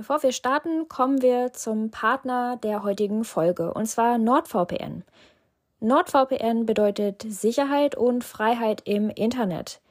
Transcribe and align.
Bevor 0.00 0.22
wir 0.22 0.32
starten, 0.32 0.88
kommen 0.88 1.20
wir 1.20 1.52
zum 1.52 1.90
Partner 1.90 2.56
der 2.56 2.82
heutigen 2.84 3.22
Folge, 3.22 3.74
und 3.74 3.84
zwar 3.84 4.16
NordVPN. 4.16 5.04
NordVPN 5.80 6.64
bedeutet 6.64 7.22
Sicherheit 7.28 7.96
und 7.96 8.24
Freiheit 8.24 8.80
im 8.86 9.10
Internet. 9.10 9.82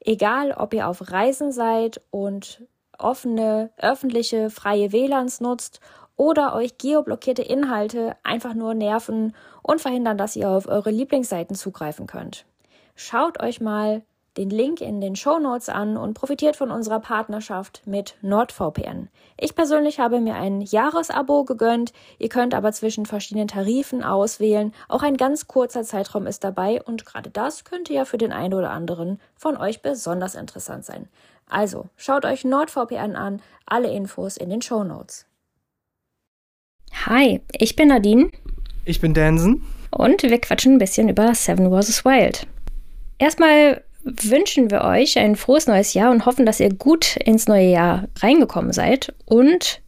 Egal, 0.00 0.52
ob 0.52 0.72
ihr 0.72 0.88
auf 0.88 1.12
Reisen 1.12 1.52
seid 1.52 2.00
und 2.10 2.62
offene, 2.96 3.68
öffentliche, 3.76 4.48
freie 4.48 4.90
WLANs 4.90 5.42
nutzt 5.42 5.80
oder 6.16 6.54
euch 6.54 6.78
geoblockierte 6.78 7.42
Inhalte 7.42 8.16
einfach 8.22 8.54
nur 8.54 8.72
nerven 8.72 9.36
und 9.60 9.82
verhindern, 9.82 10.16
dass 10.16 10.34
ihr 10.34 10.48
auf 10.48 10.66
eure 10.66 10.90
Lieblingsseiten 10.90 11.54
zugreifen 11.54 12.06
könnt. 12.06 12.46
Schaut 12.94 13.42
euch 13.42 13.60
mal 13.60 14.00
den 14.38 14.50
Link 14.50 14.80
in 14.80 15.00
den 15.00 15.16
Show 15.16 15.38
Notes 15.38 15.68
an 15.68 15.96
und 15.96 16.14
profitiert 16.14 16.54
von 16.54 16.70
unserer 16.70 17.00
Partnerschaft 17.00 17.82
mit 17.86 18.16
NordVPN. 18.22 19.08
Ich 19.36 19.54
persönlich 19.54 19.98
habe 19.98 20.20
mir 20.20 20.36
ein 20.36 20.60
Jahresabo 20.60 21.44
gegönnt. 21.44 21.92
Ihr 22.18 22.28
könnt 22.28 22.54
aber 22.54 22.72
zwischen 22.72 23.04
verschiedenen 23.04 23.48
Tarifen 23.48 24.04
auswählen. 24.04 24.72
Auch 24.88 25.02
ein 25.02 25.16
ganz 25.16 25.48
kurzer 25.48 25.82
Zeitraum 25.82 26.26
ist 26.26 26.44
dabei 26.44 26.80
und 26.82 27.04
gerade 27.04 27.30
das 27.30 27.64
könnte 27.64 27.92
ja 27.92 28.04
für 28.04 28.18
den 28.18 28.32
einen 28.32 28.54
oder 28.54 28.70
anderen 28.70 29.20
von 29.36 29.56
euch 29.56 29.82
besonders 29.82 30.34
interessant 30.36 30.84
sein. 30.84 31.08
Also, 31.48 31.86
schaut 31.96 32.24
euch 32.24 32.44
NordVPN 32.44 33.16
an. 33.16 33.42
Alle 33.66 33.90
Infos 33.90 34.36
in 34.36 34.50
den 34.50 34.62
Show 34.62 34.84
Notes. 34.84 35.26
Hi, 37.06 37.40
ich 37.52 37.74
bin 37.74 37.88
Nadine. 37.88 38.30
Ich 38.84 39.00
bin 39.00 39.14
Dansen. 39.14 39.64
Und 39.90 40.22
wir 40.22 40.40
quatschen 40.40 40.74
ein 40.74 40.78
bisschen 40.78 41.08
über 41.08 41.34
Seven 41.34 41.70
vs. 41.70 42.04
Wild. 42.04 42.46
Erstmal 43.18 43.82
wünschen 44.04 44.70
wir 44.70 44.82
euch 44.82 45.18
ein 45.18 45.36
frohes 45.36 45.66
neues 45.66 45.94
Jahr 45.94 46.10
und 46.10 46.26
hoffen, 46.26 46.46
dass 46.46 46.60
ihr 46.60 46.72
gut 46.72 47.16
ins 47.16 47.48
neue 47.48 47.70
Jahr 47.70 48.04
reingekommen 48.20 48.72
seid. 48.72 49.14
Und 49.24 49.82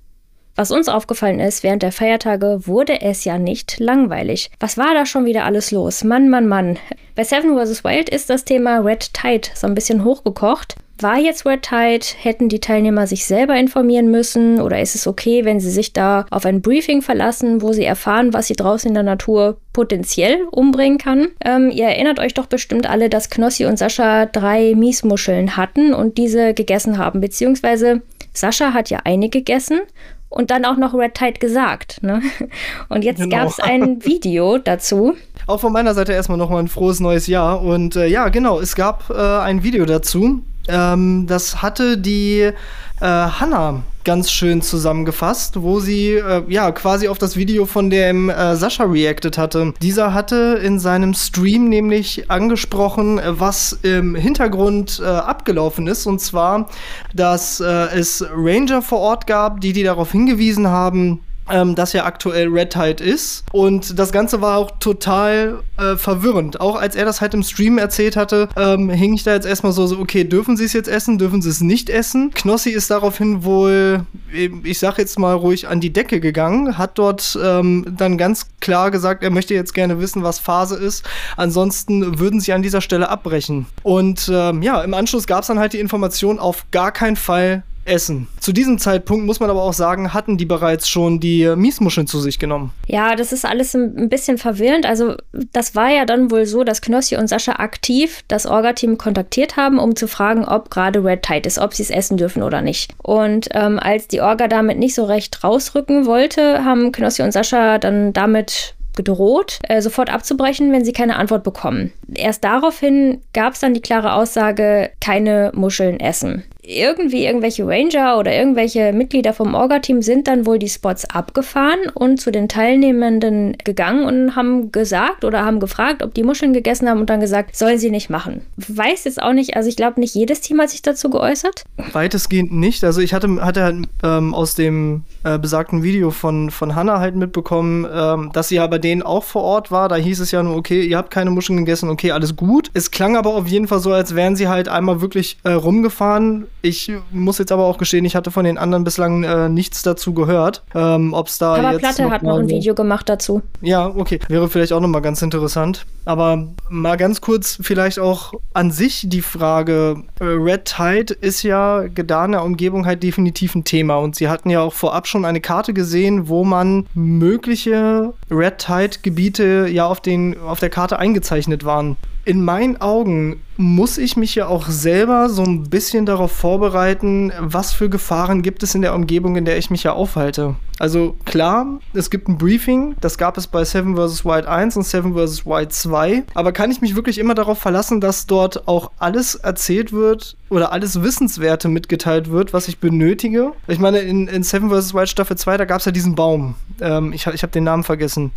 was 0.56 0.70
uns 0.70 0.88
aufgefallen 0.88 1.40
ist, 1.40 1.62
während 1.62 1.82
der 1.82 1.92
Feiertage 1.92 2.66
wurde 2.66 3.00
es 3.00 3.24
ja 3.24 3.38
nicht 3.38 3.78
langweilig. 3.78 4.50
Was 4.60 4.76
war 4.76 4.92
da 4.94 5.06
schon 5.06 5.24
wieder 5.24 5.44
alles 5.44 5.70
los? 5.70 6.04
Mann, 6.04 6.28
Mann, 6.28 6.48
Mann. 6.48 6.78
Bei 7.14 7.24
Seven 7.24 7.56
vs. 7.56 7.84
Wild 7.84 8.08
ist 8.10 8.28
das 8.28 8.44
Thema 8.44 8.80
Red 8.80 9.14
Tide 9.14 9.48
so 9.54 9.66
ein 9.66 9.74
bisschen 9.74 10.04
hochgekocht. 10.04 10.74
War 11.02 11.18
jetzt 11.18 11.46
Red 11.46 11.62
Tide? 11.62 12.04
Hätten 12.18 12.50
die 12.50 12.60
Teilnehmer 12.60 13.06
sich 13.06 13.24
selber 13.24 13.56
informieren 13.56 14.10
müssen? 14.10 14.60
Oder 14.60 14.80
ist 14.80 14.94
es 14.94 15.06
okay, 15.06 15.46
wenn 15.46 15.58
sie 15.58 15.70
sich 15.70 15.94
da 15.94 16.26
auf 16.30 16.44
ein 16.44 16.60
Briefing 16.60 17.00
verlassen, 17.00 17.62
wo 17.62 17.72
sie 17.72 17.84
erfahren, 17.84 18.34
was 18.34 18.48
sie 18.48 18.54
draußen 18.54 18.88
in 18.88 18.94
der 18.94 19.02
Natur 19.02 19.56
potenziell 19.72 20.44
umbringen 20.50 20.98
kann? 20.98 21.28
Ähm, 21.42 21.70
ihr 21.70 21.86
erinnert 21.86 22.18
euch 22.18 22.34
doch 22.34 22.46
bestimmt 22.46 22.88
alle, 22.88 23.08
dass 23.08 23.30
Knossi 23.30 23.64
und 23.64 23.78
Sascha 23.78 24.26
drei 24.26 24.74
Miesmuscheln 24.74 25.56
hatten 25.56 25.94
und 25.94 26.18
diese 26.18 26.52
gegessen 26.52 26.98
haben. 26.98 27.22
Beziehungsweise 27.22 28.02
Sascha 28.34 28.74
hat 28.74 28.90
ja 28.90 28.98
eine 29.04 29.30
gegessen 29.30 29.80
und 30.28 30.50
dann 30.50 30.66
auch 30.66 30.76
noch 30.76 30.92
Red 30.92 31.14
Tide 31.14 31.40
gesagt. 31.40 32.02
Ne? 32.02 32.22
Und 32.88 33.04
jetzt 33.04 33.20
genau. 33.20 33.36
gab 33.36 33.48
es 33.48 33.58
ein 33.58 34.04
Video 34.04 34.58
dazu. 34.58 35.16
Auch 35.48 35.58
von 35.58 35.72
meiner 35.72 35.92
Seite 35.92 36.12
erstmal 36.12 36.38
nochmal 36.38 36.62
ein 36.62 36.68
frohes 36.68 37.00
neues 37.00 37.26
Jahr. 37.26 37.62
Und 37.62 37.96
äh, 37.96 38.06
ja, 38.06 38.28
genau, 38.28 38.60
es 38.60 38.76
gab 38.76 39.10
äh, 39.10 39.14
ein 39.14 39.64
Video 39.64 39.84
dazu. 39.86 40.42
Ähm, 40.68 41.26
das 41.26 41.62
hatte 41.62 41.98
die 41.98 42.40
äh, 42.40 42.52
Hanna 43.00 43.82
ganz 44.04 44.30
schön 44.30 44.62
zusammengefasst, 44.62 45.60
wo 45.62 45.80
sie 45.80 46.14
äh, 46.14 46.42
ja 46.48 46.72
quasi 46.72 47.08
auf 47.08 47.18
das 47.18 47.36
Video 47.36 47.66
von 47.66 47.90
dem 47.90 48.30
äh, 48.30 48.56
Sascha 48.56 48.84
reacted 48.84 49.36
hatte. 49.36 49.74
Dieser 49.82 50.14
hatte 50.14 50.60
in 50.62 50.78
seinem 50.78 51.14
Stream 51.14 51.68
nämlich 51.68 52.30
angesprochen, 52.30 53.20
was 53.24 53.78
im 53.82 54.14
Hintergrund 54.14 55.00
äh, 55.02 55.06
abgelaufen 55.06 55.86
ist, 55.86 56.06
und 56.06 56.20
zwar, 56.20 56.68
dass 57.14 57.60
äh, 57.60 57.64
es 57.64 58.24
Ranger 58.34 58.82
vor 58.82 59.00
Ort 59.00 59.26
gab, 59.26 59.60
die 59.60 59.72
die 59.72 59.82
darauf 59.82 60.12
hingewiesen 60.12 60.68
haben, 60.68 61.20
ähm, 61.50 61.74
das 61.74 61.92
ja 61.92 62.04
aktuell 62.04 62.48
Red 62.48 62.70
Tide 62.70 63.02
ist. 63.02 63.44
Und 63.52 63.98
das 63.98 64.12
Ganze 64.12 64.40
war 64.40 64.58
auch 64.58 64.72
total 64.80 65.60
äh, 65.76 65.96
verwirrend. 65.96 66.60
Auch 66.60 66.76
als 66.76 66.96
er 66.96 67.04
das 67.04 67.20
halt 67.20 67.34
im 67.34 67.42
Stream 67.42 67.78
erzählt 67.78 68.16
hatte, 68.16 68.48
ähm, 68.56 68.90
hing 68.90 69.14
ich 69.14 69.22
da 69.22 69.32
jetzt 69.32 69.46
erstmal 69.46 69.72
so, 69.72 69.86
so, 69.86 69.98
okay, 69.98 70.24
dürfen 70.24 70.56
sie 70.56 70.64
es 70.64 70.72
jetzt 70.72 70.88
essen, 70.88 71.18
dürfen 71.18 71.42
sie 71.42 71.50
es 71.50 71.60
nicht 71.60 71.90
essen? 71.90 72.30
Knossi 72.32 72.70
ist 72.70 72.90
daraufhin 72.90 73.44
wohl, 73.44 74.04
ich 74.32 74.78
sag 74.78 74.98
jetzt 74.98 75.18
mal 75.18 75.34
ruhig, 75.34 75.68
an 75.68 75.80
die 75.80 75.92
Decke 75.92 76.20
gegangen, 76.20 76.78
hat 76.78 76.98
dort 76.98 77.38
ähm, 77.42 77.84
dann 77.96 78.18
ganz 78.18 78.46
klar 78.60 78.90
gesagt, 78.90 79.22
er 79.22 79.30
möchte 79.30 79.54
jetzt 79.54 79.74
gerne 79.74 80.00
wissen, 80.00 80.22
was 80.22 80.38
Phase 80.38 80.76
ist. 80.76 81.08
Ansonsten 81.36 82.18
würden 82.18 82.40
sie 82.40 82.52
an 82.52 82.62
dieser 82.62 82.80
Stelle 82.80 83.08
abbrechen. 83.08 83.66
Und 83.82 84.30
ähm, 84.32 84.62
ja, 84.62 84.82
im 84.82 84.94
Anschluss 84.94 85.26
gab 85.26 85.42
es 85.42 85.48
dann 85.48 85.58
halt 85.58 85.72
die 85.72 85.80
Information, 85.80 86.38
auf 86.38 86.66
gar 86.70 86.92
keinen 86.92 87.16
Fall 87.16 87.62
essen. 87.84 88.28
Zu 88.38 88.52
diesem 88.52 88.78
Zeitpunkt 88.78 89.26
muss 89.26 89.40
man 89.40 89.50
aber 89.50 89.62
auch 89.62 89.72
sagen, 89.72 90.12
hatten 90.12 90.36
die 90.36 90.44
bereits 90.44 90.88
schon 90.88 91.20
die 91.20 91.54
Miesmuscheln 91.56 92.06
zu 92.06 92.20
sich 92.20 92.38
genommen. 92.38 92.72
Ja, 92.86 93.16
das 93.16 93.32
ist 93.32 93.44
alles 93.44 93.74
ein 93.74 94.08
bisschen 94.08 94.38
verwirrend. 94.38 94.86
Also 94.86 95.16
das 95.52 95.74
war 95.74 95.90
ja 95.90 96.04
dann 96.04 96.30
wohl 96.30 96.46
so, 96.46 96.64
dass 96.64 96.82
Knossi 96.82 97.16
und 97.16 97.28
Sascha 97.28 97.52
aktiv 97.52 98.22
das 98.28 98.46
Orga-Team 98.46 98.98
kontaktiert 98.98 99.56
haben, 99.56 99.78
um 99.78 99.96
zu 99.96 100.08
fragen, 100.08 100.44
ob 100.44 100.70
gerade 100.70 101.04
Red 101.04 101.22
Tide 101.22 101.46
ist, 101.46 101.58
ob 101.58 101.74
sie 101.74 101.82
es 101.82 101.90
essen 101.90 102.16
dürfen 102.16 102.42
oder 102.42 102.62
nicht. 102.62 102.92
Und 103.02 103.48
ähm, 103.52 103.78
als 103.78 104.08
die 104.08 104.20
Orga 104.20 104.48
damit 104.48 104.78
nicht 104.78 104.94
so 104.94 105.04
recht 105.04 105.42
rausrücken 105.42 106.06
wollte, 106.06 106.64
haben 106.64 106.92
Knossi 106.92 107.22
und 107.22 107.32
Sascha 107.32 107.78
dann 107.78 108.12
damit 108.12 108.74
gedroht, 108.96 109.60
äh, 109.62 109.80
sofort 109.80 110.12
abzubrechen, 110.12 110.72
wenn 110.72 110.84
sie 110.84 110.92
keine 110.92 111.16
Antwort 111.16 111.44
bekommen. 111.44 111.92
Erst 112.12 112.44
daraufhin 112.44 113.22
gab 113.32 113.54
es 113.54 113.60
dann 113.60 113.72
die 113.72 113.80
klare 113.80 114.14
Aussage, 114.14 114.90
keine 115.00 115.52
Muscheln 115.54 116.00
essen 116.00 116.44
irgendwie 116.62 117.24
irgendwelche 117.24 117.66
Ranger 117.66 118.18
oder 118.18 118.34
irgendwelche 118.34 118.92
Mitglieder 118.92 119.32
vom 119.32 119.54
Orga-Team 119.54 120.02
sind 120.02 120.28
dann 120.28 120.46
wohl 120.46 120.58
die 120.58 120.68
Spots 120.68 121.04
abgefahren 121.06 121.78
und 121.94 122.20
zu 122.20 122.30
den 122.30 122.48
Teilnehmenden 122.48 123.56
gegangen 123.64 124.04
und 124.04 124.36
haben 124.36 124.70
gesagt 124.72 125.24
oder 125.24 125.44
haben 125.44 125.60
gefragt, 125.60 126.02
ob 126.02 126.14
die 126.14 126.22
Muscheln 126.22 126.52
gegessen 126.52 126.88
haben 126.88 127.00
und 127.00 127.10
dann 127.10 127.20
gesagt, 127.20 127.56
sollen 127.56 127.78
sie 127.78 127.90
nicht 127.90 128.10
machen. 128.10 128.42
Weiß 128.56 129.04
jetzt 129.04 129.22
auch 129.22 129.32
nicht, 129.32 129.56
also 129.56 129.68
ich 129.68 129.76
glaube 129.76 130.00
nicht 130.00 130.14
jedes 130.14 130.40
Team 130.40 130.60
hat 130.60 130.70
sich 130.70 130.82
dazu 130.82 131.10
geäußert. 131.10 131.64
Weitestgehend 131.92 132.52
nicht. 132.52 132.84
Also 132.84 133.00
ich 133.00 133.14
hatte, 133.14 133.28
hatte 133.44 133.62
halt, 133.62 133.76
ähm, 134.02 134.34
aus 134.34 134.54
dem 134.54 135.04
äh, 135.24 135.38
besagten 135.38 135.82
Video 135.82 136.10
von, 136.10 136.50
von 136.50 136.74
Hannah 136.74 137.00
halt 137.00 137.16
mitbekommen, 137.16 137.86
ähm, 137.92 138.30
dass 138.32 138.48
sie 138.48 138.56
ja 138.56 138.66
bei 138.66 138.78
denen 138.78 139.02
auch 139.02 139.24
vor 139.24 139.42
Ort 139.42 139.70
war. 139.70 139.88
Da 139.88 139.96
hieß 139.96 140.20
es 140.20 140.30
ja 140.30 140.42
nur, 140.42 140.56
okay, 140.56 140.82
ihr 140.82 140.98
habt 140.98 141.10
keine 141.10 141.30
Muscheln 141.30 141.58
gegessen, 141.58 141.88
okay, 141.88 142.12
alles 142.12 142.36
gut. 142.36 142.70
Es 142.74 142.90
klang 142.90 143.16
aber 143.16 143.34
auf 143.34 143.46
jeden 143.46 143.68
Fall 143.68 143.80
so, 143.80 143.92
als 143.92 144.14
wären 144.14 144.36
sie 144.36 144.48
halt 144.48 144.68
einmal 144.68 145.00
wirklich 145.00 145.38
äh, 145.44 145.52
rumgefahren 145.52 146.46
ich 146.62 146.92
muss 147.10 147.38
jetzt 147.38 147.52
aber 147.52 147.64
auch 147.64 147.78
gestehen, 147.78 148.04
ich 148.04 148.16
hatte 148.16 148.30
von 148.30 148.44
den 148.44 148.58
anderen 148.58 148.84
bislang 148.84 149.24
äh, 149.24 149.48
nichts 149.48 149.82
dazu 149.82 150.14
gehört. 150.14 150.62
Ähm, 150.74 151.12
Ob 151.12 151.28
es 151.28 151.38
da 151.38 151.54
aber 151.54 151.72
jetzt 151.72 151.80
Platte 151.80 152.02
noch 152.02 152.10
hat 152.10 152.22
noch 152.22 152.38
ein 152.38 152.48
Video 152.48 152.74
gemacht 152.74 153.08
dazu. 153.08 153.42
Ja, 153.60 153.86
okay. 153.86 154.18
Wäre 154.28 154.48
vielleicht 154.48 154.72
auch 154.72 154.80
nochmal 154.80 155.02
ganz 155.02 155.22
interessant. 155.22 155.86
Aber 156.04 156.48
mal 156.68 156.96
ganz 156.96 157.20
kurz 157.20 157.58
vielleicht 157.62 157.98
auch 157.98 158.32
an 158.54 158.70
sich 158.70 159.04
die 159.06 159.22
Frage. 159.22 160.02
Äh, 160.20 160.24
Red 160.24 160.64
Tide 160.64 161.14
ist 161.14 161.42
ja 161.42 161.86
Gedaner 161.86 162.42
Umgebung 162.44 162.86
halt 162.86 163.02
definitiv 163.02 163.54
ein 163.54 163.64
Thema. 163.64 163.96
Und 163.96 164.16
sie 164.16 164.28
hatten 164.28 164.50
ja 164.50 164.60
auch 164.60 164.72
vorab 164.72 165.06
schon 165.06 165.24
eine 165.24 165.40
Karte 165.40 165.72
gesehen, 165.72 166.28
wo 166.28 166.44
man 166.44 166.86
mögliche 166.94 168.12
Red 168.30 168.58
Tide-Gebiete 168.58 169.68
ja 169.70 169.86
auf, 169.86 170.00
den, 170.00 170.38
auf 170.40 170.60
der 170.60 170.70
Karte 170.70 170.98
eingezeichnet 170.98 171.64
waren 171.64 171.96
in 172.30 172.44
meinen 172.44 172.80
Augen 172.80 173.42
muss 173.56 173.98
ich 173.98 174.16
mich 174.16 174.36
ja 174.36 174.46
auch 174.46 174.68
selber 174.68 175.28
so 175.28 175.42
ein 175.42 175.64
bisschen 175.64 176.06
darauf 176.06 176.30
vorbereiten, 176.30 177.32
was 177.40 177.72
für 177.72 177.90
Gefahren 177.90 178.42
gibt 178.42 178.62
es 178.62 178.76
in 178.76 178.82
der 178.82 178.94
Umgebung, 178.94 179.34
in 179.34 179.44
der 179.44 179.58
ich 179.58 179.68
mich 179.68 179.82
ja 179.82 179.94
aufhalte. 179.94 180.54
Also 180.80 181.14
klar, 181.26 181.78
es 181.92 182.08
gibt 182.08 182.26
ein 182.26 182.38
Briefing, 182.38 182.96
das 183.02 183.18
gab 183.18 183.36
es 183.36 183.46
bei 183.46 183.66
Seven 183.66 183.96
vs. 183.96 184.24
Wild 184.24 184.46
1 184.46 184.78
und 184.78 184.86
Seven 184.86 185.12
vs. 185.12 185.44
Wild 185.44 185.74
2, 185.74 186.22
aber 186.32 186.52
kann 186.52 186.70
ich 186.70 186.80
mich 186.80 186.96
wirklich 186.96 187.18
immer 187.18 187.34
darauf 187.34 187.58
verlassen, 187.58 188.00
dass 188.00 188.26
dort 188.26 188.66
auch 188.66 188.90
alles 188.98 189.34
erzählt 189.34 189.92
wird 189.92 190.38
oder 190.48 190.72
alles 190.72 191.02
Wissenswerte 191.02 191.68
mitgeteilt 191.68 192.30
wird, 192.30 192.54
was 192.54 192.66
ich 192.66 192.78
benötige? 192.78 193.52
Ich 193.66 193.78
meine, 193.78 193.98
in, 193.98 194.26
in 194.26 194.42
Seven 194.42 194.70
vs. 194.70 194.94
Wild 194.94 195.10
Staffel 195.10 195.36
2, 195.36 195.58
da 195.58 195.66
gab 195.66 195.80
es 195.80 195.84
ja 195.84 195.92
diesen 195.92 196.14
Baum. 196.14 196.54
Ähm, 196.80 197.12
ich 197.12 197.26
ich 197.26 197.42
habe 197.42 197.52
den 197.52 197.64
Namen 197.64 197.84
vergessen. 197.84 198.30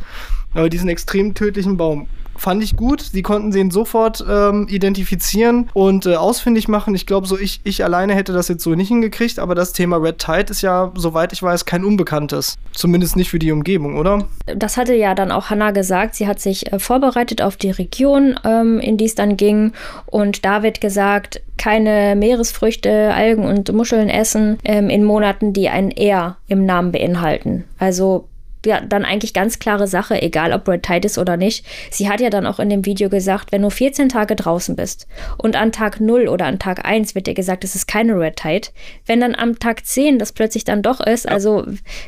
Aber 0.53 0.67
diesen 0.67 0.89
extrem 0.89 1.35
tödlichen 1.35 1.77
Baum 1.77 2.09
fand 2.35 2.63
ich 2.63 2.75
gut. 2.75 3.01
Sie 3.01 3.21
konnten 3.21 3.51
den 3.51 3.71
sofort 3.71 4.23
ähm, 4.27 4.67
identifizieren 4.67 5.69
und 5.73 6.05
äh, 6.05 6.15
ausfindig 6.15 6.67
machen. 6.67 6.95
Ich 6.95 7.05
glaube, 7.05 7.27
so 7.27 7.37
ich, 7.37 7.61
ich 7.63 7.83
alleine 7.83 8.15
hätte 8.15 8.33
das 8.33 8.47
jetzt 8.47 8.63
so 8.63 8.75
nicht 8.75 8.87
hingekriegt, 8.87 9.39
aber 9.39 9.55
das 9.55 9.73
Thema 9.73 9.97
Red 9.97 10.19
Tide 10.19 10.51
ist 10.51 10.61
ja, 10.61 10.91
soweit 10.95 11.33
ich 11.33 11.41
weiß, 11.41 11.65
kein 11.65 11.83
Unbekanntes. 11.83 12.32
Zumindest 12.73 13.15
nicht 13.15 13.29
für 13.29 13.39
die 13.39 13.51
Umgebung, 13.51 13.97
oder? 13.97 14.27
Das 14.45 14.77
hatte 14.77 14.93
ja 14.93 15.13
dann 15.13 15.31
auch 15.31 15.49
Hannah 15.49 15.71
gesagt. 15.71 16.15
Sie 16.15 16.27
hat 16.27 16.39
sich 16.39 16.71
äh, 16.71 16.79
vorbereitet 16.79 17.41
auf 17.41 17.57
die 17.57 17.71
Region, 17.71 18.39
ähm, 18.43 18.79
in 18.79 18.97
die 18.97 19.05
es 19.05 19.15
dann 19.15 19.37
ging. 19.37 19.73
Und 20.05 20.45
da 20.45 20.63
wird 20.63 20.81
gesagt, 20.81 21.41
keine 21.57 22.15
Meeresfrüchte, 22.15 23.13
Algen 23.13 23.45
und 23.45 23.71
Muscheln 23.73 24.09
essen 24.09 24.57
ähm, 24.63 24.89
in 24.89 25.03
Monaten, 25.03 25.53
die 25.53 25.69
ein 25.69 25.91
R 25.91 26.37
im 26.47 26.65
Namen 26.65 26.91
beinhalten. 26.91 27.65
Also 27.77 28.27
dann 28.63 29.05
eigentlich 29.05 29.33
ganz 29.33 29.59
klare 29.59 29.87
Sache, 29.87 30.21
egal 30.21 30.53
ob 30.53 30.67
Red 30.67 30.83
Tide 30.83 31.05
ist 31.05 31.17
oder 31.17 31.37
nicht. 31.37 31.65
Sie 31.91 32.09
hat 32.09 32.21
ja 32.21 32.29
dann 32.29 32.45
auch 32.45 32.59
in 32.59 32.69
dem 32.69 32.85
Video 32.85 33.09
gesagt, 33.09 33.51
wenn 33.51 33.61
du 33.61 33.69
14 33.69 34.09
Tage 34.09 34.35
draußen 34.35 34.75
bist 34.75 35.07
und 35.37 35.55
an 35.55 35.71
Tag 35.71 35.99
0 35.99 36.27
oder 36.27 36.45
an 36.45 36.59
Tag 36.59 36.85
1 36.85 37.15
wird 37.15 37.27
dir 37.27 37.33
gesagt, 37.33 37.63
es 37.63 37.75
ist 37.75 37.87
keine 37.87 38.17
Red 38.19 38.37
Tide, 38.37 38.69
wenn 39.05 39.19
dann 39.19 39.35
am 39.35 39.59
Tag 39.59 39.85
10 39.85 40.19
das 40.19 40.31
plötzlich 40.31 40.63
dann 40.63 40.81
doch 40.81 40.99
ist, 40.99 41.27
also 41.27 41.65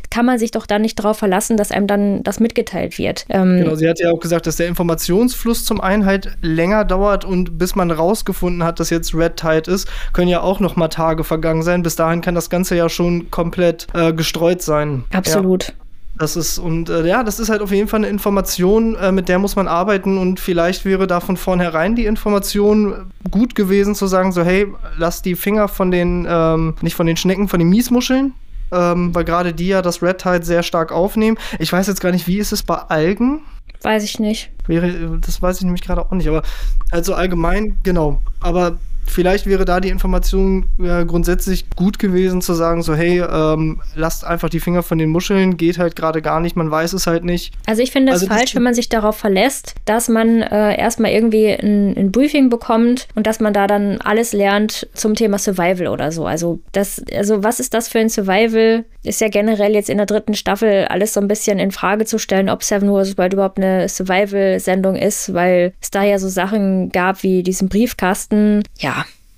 kann 0.09 0.25
man 0.25 0.39
sich 0.39 0.51
doch 0.51 0.65
dann 0.65 0.81
nicht 0.81 0.97
darauf 0.99 1.17
verlassen, 1.17 1.57
dass 1.57 1.71
einem 1.71 1.87
dann 1.87 2.23
das 2.23 2.39
mitgeteilt 2.39 2.97
wird. 2.97 3.25
Ähm, 3.29 3.59
genau, 3.59 3.75
sie 3.75 3.87
hat 3.87 3.99
ja 3.99 4.11
auch 4.11 4.19
gesagt, 4.19 4.47
dass 4.47 4.55
der 4.55 4.67
Informationsfluss 4.67 5.65
zum 5.65 5.81
einen 5.81 6.05
halt 6.05 6.31
länger 6.41 6.85
dauert 6.85 7.25
und 7.25 7.57
bis 7.57 7.75
man 7.75 7.91
rausgefunden 7.91 8.63
hat, 8.63 8.79
dass 8.79 8.89
jetzt 8.89 9.13
Red 9.13 9.37
Tide 9.37 9.71
ist, 9.71 9.87
können 10.13 10.27
ja 10.27 10.41
auch 10.41 10.59
noch 10.59 10.75
mal 10.75 10.87
Tage 10.87 11.23
vergangen 11.23 11.63
sein. 11.63 11.83
Bis 11.83 11.95
dahin 11.95 12.21
kann 12.21 12.35
das 12.35 12.49
Ganze 12.49 12.75
ja 12.75 12.89
schon 12.89 13.29
komplett 13.31 13.87
äh, 13.93 14.13
gestreut 14.13 14.61
sein. 14.61 15.03
Absolut. 15.11 15.69
Ja. 15.69 15.84
Das 16.17 16.37
ist, 16.37 16.59
und 16.59 16.89
äh, 16.89 17.05
ja, 17.05 17.23
das 17.23 17.39
ist 17.39 17.49
halt 17.49 17.61
auf 17.61 17.71
jeden 17.71 17.89
Fall 17.89 17.99
eine 17.99 18.07
Information, 18.07 18.95
äh, 18.95 19.11
mit 19.11 19.27
der 19.27 19.37
muss 19.37 19.57
man 19.57 19.67
arbeiten 19.67 20.17
und 20.17 20.39
vielleicht 20.39 20.85
wäre 20.85 21.07
da 21.07 21.19
von 21.19 21.35
vornherein 21.35 21.95
die 21.95 22.05
Information 22.05 23.11
gut 23.29 23.53
gewesen 23.53 23.95
zu 23.95 24.07
sagen, 24.07 24.31
so, 24.31 24.43
hey, 24.43 24.67
lass 24.97 25.21
die 25.21 25.35
Finger 25.35 25.67
von 25.67 25.91
den, 25.91 26.25
ähm, 26.29 26.75
nicht 26.81 26.95
von 26.95 27.05
den 27.05 27.17
Schnecken, 27.17 27.49
von 27.49 27.59
den 27.59 27.67
Miesmuscheln, 27.67 28.33
ähm, 28.71 29.13
weil 29.13 29.25
gerade 29.25 29.53
die 29.53 29.67
ja 29.67 29.81
das 29.81 30.01
Red 30.01 30.19
Tide 30.19 30.45
sehr 30.45 30.63
stark 30.63 30.93
aufnehmen. 30.93 31.37
Ich 31.59 31.71
weiß 31.73 31.87
jetzt 31.87 31.99
gar 31.99 32.11
nicht, 32.11 32.27
wie 32.27 32.37
ist 32.37 32.53
es 32.53 32.63
bei 32.63 32.75
Algen? 32.75 33.41
Weiß 33.81 34.03
ich 34.03 34.17
nicht. 34.17 34.51
Wäre, 34.67 35.19
das 35.19 35.41
weiß 35.41 35.57
ich 35.57 35.63
nämlich 35.63 35.83
gerade 35.83 36.01
auch 36.01 36.11
nicht, 36.11 36.29
aber 36.29 36.43
also 36.91 37.13
allgemein, 37.13 37.77
genau. 37.83 38.21
Aber 38.39 38.77
vielleicht 39.05 39.45
wäre 39.45 39.65
da 39.65 39.79
die 39.79 39.89
Information 39.89 40.65
äh, 40.79 41.05
grundsätzlich 41.05 41.69
gut 41.75 41.99
gewesen 41.99 42.41
zu 42.41 42.53
sagen, 42.53 42.81
so 42.81 42.95
hey, 42.95 43.21
ähm, 43.21 43.81
lasst 43.95 44.25
einfach 44.25 44.49
die 44.49 44.59
Finger 44.59 44.83
von 44.83 44.97
den 44.97 45.09
Muscheln, 45.09 45.57
geht 45.57 45.77
halt 45.77 45.95
gerade 45.95 46.21
gar 46.21 46.39
nicht, 46.39 46.55
man 46.55 46.69
weiß 46.69 46.93
es 46.93 47.07
halt 47.07 47.23
nicht. 47.23 47.53
Also 47.65 47.81
ich 47.81 47.91
finde 47.91 48.11
es 48.11 48.21
also 48.21 48.33
falsch, 48.33 48.55
wenn 48.55 48.63
man 48.63 48.73
sich 48.73 48.89
darauf 48.89 49.17
verlässt, 49.17 49.75
dass 49.85 50.09
man 50.09 50.41
äh, 50.41 50.77
erstmal 50.77 51.11
irgendwie 51.11 51.47
ein, 51.47 51.95
ein, 51.97 52.11
Briefing 52.11 52.49
bekommt 52.49 53.07
und 53.15 53.27
dass 53.27 53.39
man 53.39 53.53
da 53.53 53.67
dann 53.67 53.99
alles 54.01 54.33
lernt 54.33 54.87
zum 54.93 55.15
Thema 55.15 55.37
Survival 55.37 55.87
oder 55.87 56.11
so. 56.11 56.25
Also 56.25 56.59
das, 56.71 57.03
also 57.13 57.43
was 57.43 57.59
ist 57.59 57.73
das 57.73 57.87
für 57.87 57.99
ein 57.99 58.09
Survival? 58.09 58.85
Ist 59.03 59.21
ja 59.21 59.29
generell 59.29 59.73
jetzt 59.73 59.89
in 59.89 59.97
der 59.97 60.05
dritten 60.05 60.33
Staffel 60.33 60.85
alles 60.85 61.13
so 61.13 61.19
ein 61.19 61.27
bisschen 61.27 61.59
in 61.59 61.71
Frage 61.71 62.05
zu 62.05 62.17
stellen, 62.17 62.49
ob 62.49 62.63
Seven 62.63 62.91
Wars 62.91 63.17
World 63.17 63.33
überhaupt 63.33 63.57
eine 63.57 63.87
Survival-Sendung 63.87 64.95
ist, 64.95 65.33
weil 65.33 65.73
es 65.81 65.91
da 65.91 66.03
ja 66.03 66.17
so 66.17 66.27
Sachen 66.27 66.89
gab 66.89 67.21
wie 67.23 67.43
diesen 67.43 67.69
Briefkasten. 67.69 68.63
Ja, 68.79 68.94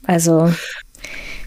also. 0.07 0.51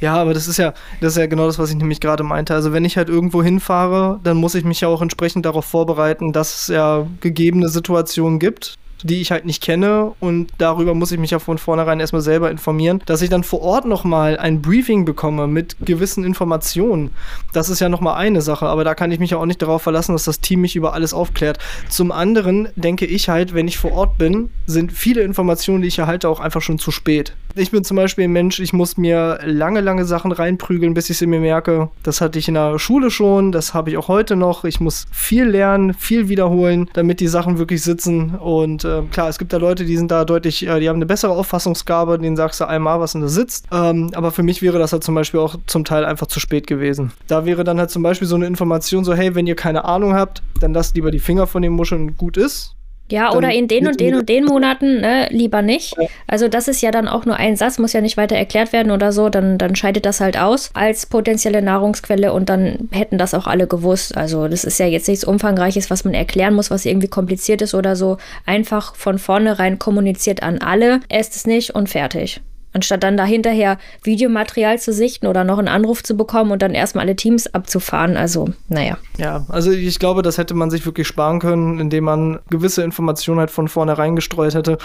Ja, 0.00 0.14
aber 0.14 0.32
das 0.32 0.48
ist 0.48 0.56
ja, 0.56 0.72
das 1.00 1.12
ist 1.12 1.18
ja 1.18 1.26
genau 1.26 1.46
das, 1.46 1.58
was 1.58 1.70
ich 1.70 1.76
nämlich 1.76 2.00
gerade 2.00 2.22
meinte. 2.22 2.54
Also 2.54 2.72
wenn 2.72 2.84
ich 2.84 2.96
halt 2.96 3.08
irgendwo 3.08 3.42
hinfahre, 3.42 4.18
dann 4.22 4.38
muss 4.38 4.54
ich 4.54 4.64
mich 4.64 4.80
ja 4.80 4.88
auch 4.88 5.02
entsprechend 5.02 5.44
darauf 5.44 5.66
vorbereiten, 5.66 6.32
dass 6.32 6.62
es 6.62 6.66
ja 6.68 7.06
gegebene 7.20 7.68
Situationen 7.68 8.38
gibt, 8.38 8.78
die 9.02 9.20
ich 9.20 9.30
halt 9.30 9.44
nicht 9.44 9.62
kenne 9.62 10.12
und 10.20 10.52
darüber 10.58 10.94
muss 10.94 11.12
ich 11.12 11.18
mich 11.18 11.30
ja 11.30 11.38
von 11.38 11.58
vornherein 11.58 12.00
erstmal 12.00 12.22
selber 12.22 12.50
informieren, 12.50 13.02
dass 13.06 13.22
ich 13.22 13.30
dann 13.30 13.44
vor 13.44 13.62
Ort 13.62 13.86
nochmal 13.86 14.38
ein 14.38 14.62
Briefing 14.62 15.04
bekomme 15.04 15.46
mit 15.46 15.76
gewissen 15.80 16.24
Informationen. 16.24 17.10
Das 17.52 17.68
ist 17.68 17.80
ja 17.80 17.88
nochmal 17.88 18.16
eine 18.16 18.42
Sache, 18.42 18.66
aber 18.66 18.84
da 18.84 18.94
kann 18.94 19.12
ich 19.12 19.18
mich 19.18 19.30
ja 19.30 19.38
auch 19.38 19.46
nicht 19.46 19.62
darauf 19.62 19.82
verlassen, 19.82 20.12
dass 20.12 20.24
das 20.24 20.40
Team 20.40 20.60
mich 20.60 20.76
über 20.76 20.94
alles 20.94 21.14
aufklärt. 21.14 21.58
Zum 21.88 22.12
anderen 22.12 22.68
denke 22.76 23.06
ich 23.06 23.28
halt, 23.28 23.54
wenn 23.54 23.68
ich 23.68 23.78
vor 23.78 23.92
Ort 23.92 24.18
bin, 24.18 24.50
sind 24.66 24.92
viele 24.92 25.22
Informationen, 25.22 25.82
die 25.82 25.88
ich 25.88 25.98
erhalte, 25.98 26.28
auch 26.28 26.40
einfach 26.40 26.62
schon 26.62 26.78
zu 26.78 26.90
spät. 26.90 27.34
Ich 27.56 27.72
bin 27.72 27.82
zum 27.82 27.96
Beispiel 27.96 28.24
ein 28.24 28.32
Mensch, 28.32 28.60
ich 28.60 28.72
muss 28.72 28.96
mir 28.96 29.40
lange, 29.44 29.80
lange 29.80 30.04
Sachen 30.04 30.30
reinprügeln, 30.30 30.94
bis 30.94 31.10
ich 31.10 31.18
sie 31.18 31.26
mir 31.26 31.40
merke. 31.40 31.90
Das 32.02 32.20
hatte 32.20 32.38
ich 32.38 32.46
in 32.46 32.54
der 32.54 32.78
Schule 32.78 33.10
schon, 33.10 33.50
das 33.50 33.74
habe 33.74 33.90
ich 33.90 33.96
auch 33.96 34.08
heute 34.08 34.36
noch. 34.36 34.64
Ich 34.64 34.78
muss 34.78 35.06
viel 35.10 35.44
lernen, 35.44 35.94
viel 35.94 36.28
wiederholen, 36.28 36.88
damit 36.92 37.20
die 37.20 37.26
Sachen 37.26 37.58
wirklich 37.58 37.82
sitzen 37.82 38.36
und 38.36 38.84
äh, 38.90 39.02
klar, 39.10 39.28
es 39.28 39.38
gibt 39.38 39.52
da 39.52 39.56
Leute, 39.56 39.84
die 39.84 39.96
sind 39.96 40.10
da 40.10 40.24
deutlich, 40.24 40.66
äh, 40.66 40.80
die 40.80 40.88
haben 40.88 40.96
eine 40.96 41.06
bessere 41.06 41.32
Auffassungsgabe, 41.32 42.18
denen 42.18 42.36
sagst 42.36 42.60
du 42.60 42.66
einmal, 42.66 43.00
was 43.00 43.14
in 43.14 43.20
der 43.20 43.30
sitzt. 43.30 43.66
Ähm, 43.72 44.10
aber 44.14 44.30
für 44.32 44.42
mich 44.42 44.62
wäre 44.62 44.78
das 44.78 44.92
halt 44.92 45.04
zum 45.04 45.14
Beispiel 45.14 45.40
auch 45.40 45.56
zum 45.66 45.84
Teil 45.84 46.04
einfach 46.04 46.26
zu 46.26 46.40
spät 46.40 46.66
gewesen. 46.66 47.12
Da 47.28 47.46
wäre 47.46 47.64
dann 47.64 47.78
halt 47.78 47.90
zum 47.90 48.02
Beispiel 48.02 48.28
so 48.28 48.36
eine 48.36 48.46
Information 48.46 49.04
so, 49.04 49.14
hey, 49.14 49.34
wenn 49.34 49.46
ihr 49.46 49.56
keine 49.56 49.84
Ahnung 49.84 50.14
habt, 50.14 50.42
dann 50.60 50.74
lasst 50.74 50.96
lieber 50.96 51.10
die 51.10 51.18
Finger 51.18 51.46
von 51.46 51.62
den 51.62 51.72
Muscheln 51.72 52.16
gut 52.16 52.36
ist. 52.36 52.76
Ja, 53.10 53.32
oder 53.34 53.50
in 53.50 53.68
den 53.68 53.86
und 53.86 54.00
den 54.00 54.14
und 54.14 54.28
den 54.28 54.44
Monaten 54.44 55.00
ne, 55.00 55.28
lieber 55.30 55.62
nicht. 55.62 55.94
Also 56.26 56.48
das 56.48 56.68
ist 56.68 56.80
ja 56.80 56.90
dann 56.90 57.08
auch 57.08 57.24
nur 57.24 57.36
ein 57.36 57.56
Satz, 57.56 57.78
muss 57.78 57.92
ja 57.92 58.00
nicht 58.00 58.16
weiter 58.16 58.36
erklärt 58.36 58.72
werden 58.72 58.92
oder 58.92 59.12
so, 59.12 59.28
dann, 59.28 59.58
dann 59.58 59.74
scheidet 59.76 60.06
das 60.06 60.20
halt 60.20 60.38
aus 60.38 60.70
als 60.74 61.06
potenzielle 61.06 61.62
Nahrungsquelle 61.62 62.32
und 62.32 62.48
dann 62.48 62.88
hätten 62.92 63.18
das 63.18 63.34
auch 63.34 63.46
alle 63.46 63.66
gewusst. 63.66 64.16
Also 64.16 64.48
das 64.48 64.64
ist 64.64 64.78
ja 64.78 64.86
jetzt 64.86 65.08
nichts 65.08 65.24
Umfangreiches, 65.24 65.90
was 65.90 66.04
man 66.04 66.14
erklären 66.14 66.54
muss, 66.54 66.70
was 66.70 66.86
irgendwie 66.86 67.08
kompliziert 67.08 67.62
ist 67.62 67.74
oder 67.74 67.96
so. 67.96 68.18
Einfach 68.46 68.94
von 68.94 69.18
vornherein 69.18 69.78
kommuniziert 69.78 70.42
an 70.42 70.58
alle, 70.58 71.00
esst 71.08 71.36
es 71.36 71.46
nicht 71.46 71.74
und 71.74 71.88
fertig. 71.88 72.40
Anstatt 72.72 73.02
dann 73.02 73.16
dahinterher 73.16 73.78
Videomaterial 74.02 74.78
zu 74.78 74.92
sichten 74.92 75.26
oder 75.26 75.44
noch 75.44 75.58
einen 75.58 75.68
Anruf 75.68 76.02
zu 76.02 76.16
bekommen 76.16 76.52
und 76.52 76.62
dann 76.62 76.74
erstmal 76.74 77.04
alle 77.04 77.16
Teams 77.16 77.52
abzufahren. 77.52 78.16
Also, 78.16 78.50
naja. 78.68 78.96
Ja, 79.18 79.44
also 79.48 79.70
ich 79.72 79.98
glaube, 79.98 80.22
das 80.22 80.38
hätte 80.38 80.54
man 80.54 80.70
sich 80.70 80.86
wirklich 80.86 81.06
sparen 81.06 81.40
können, 81.40 81.80
indem 81.80 82.04
man 82.04 82.38
gewisse 82.48 82.82
Informationen 82.82 83.40
halt 83.40 83.50
von 83.50 83.68
vornherein 83.68 84.16
gestreut 84.16 84.54
hätte. 84.54 84.78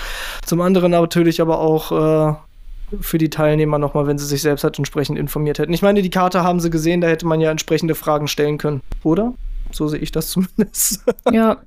Zum 0.46 0.62
anderen 0.62 0.92
natürlich 0.92 1.42
aber 1.42 1.60
auch. 1.60 1.92
Äh 2.32 2.36
für 3.02 3.18
die 3.18 3.30
Teilnehmer 3.30 3.80
nochmal, 3.80 4.06
wenn 4.08 4.18
sie 4.18 4.28
sich 4.28 4.42
selbst 4.42 4.64
halt 4.64 4.78
entsprechend 4.78 5.18
informiert 5.18 5.60
hätten. 5.60 5.74
Ich 5.74 5.82
meine, 5.82 6.02
die 6.02 6.10
Karte 6.10 6.44
haben 6.44 6.60
sie 6.60 6.70
gesehen, 6.70 7.02
da 7.02 7.08
hätte 7.08 7.26
man 7.26 7.42
ja 7.42 7.52
entsprechende 7.52 7.96
Fragen 7.96 8.28
stellen 8.28 8.58
können, 8.58 8.82
oder? 9.04 9.34
So 9.76 9.88
sehe 9.88 10.00
ich 10.00 10.12
das 10.12 10.30
zumindest. 10.30 11.04
Ja. 11.32 11.58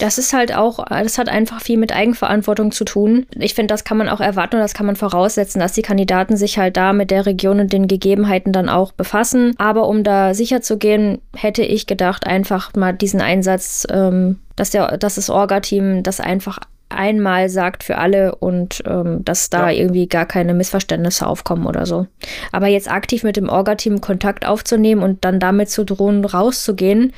Das 0.00 0.18
ist 0.18 0.32
halt 0.32 0.52
auch, 0.52 0.84
das 0.86 1.16
hat 1.16 1.28
einfach 1.28 1.60
viel 1.60 1.78
mit 1.78 1.94
Eigenverantwortung 1.94 2.72
zu 2.72 2.84
tun. 2.84 3.26
Ich 3.36 3.54
finde, 3.54 3.72
das 3.72 3.84
kann 3.84 3.96
man 3.96 4.08
auch 4.08 4.20
erwarten 4.20 4.56
und 4.56 4.62
das 4.62 4.74
kann 4.74 4.86
man 4.86 4.96
voraussetzen, 4.96 5.60
dass 5.60 5.72
die 5.72 5.82
Kandidaten 5.82 6.36
sich 6.36 6.58
halt 6.58 6.76
da 6.76 6.92
mit 6.92 7.12
der 7.12 7.24
Region 7.24 7.60
und 7.60 7.72
den 7.72 7.86
Gegebenheiten 7.86 8.52
dann 8.52 8.68
auch 8.68 8.90
befassen. 8.90 9.54
Aber 9.58 9.86
um 9.86 10.02
da 10.02 10.34
sicher 10.34 10.60
zu 10.60 10.76
gehen, 10.76 11.20
hätte 11.36 11.62
ich 11.62 11.86
gedacht, 11.86 12.26
einfach 12.26 12.74
mal 12.74 12.94
diesen 12.94 13.20
Einsatz, 13.20 13.86
ähm, 13.90 14.40
dass, 14.56 14.70
der, 14.70 14.98
dass 14.98 15.14
das 15.14 15.30
Orga-Team 15.30 16.02
das 16.02 16.18
einfach 16.18 16.58
einmal 16.94 17.48
sagt 17.48 17.84
für 17.84 17.98
alle 17.98 18.34
und 18.36 18.82
ähm, 18.86 19.24
dass 19.24 19.50
da 19.50 19.70
ja. 19.70 19.78
irgendwie 19.78 20.06
gar 20.06 20.26
keine 20.26 20.54
Missverständnisse 20.54 21.26
aufkommen 21.26 21.66
oder 21.66 21.86
so. 21.86 22.06
Aber 22.52 22.66
jetzt 22.66 22.90
aktiv 22.90 23.22
mit 23.22 23.36
dem 23.36 23.48
Orga-Team 23.48 24.00
Kontakt 24.00 24.46
aufzunehmen 24.46 25.02
und 25.02 25.24
dann 25.24 25.40
damit 25.40 25.70
zu 25.70 25.84
drohen, 25.84 26.24
rauszugehen, 26.24 27.12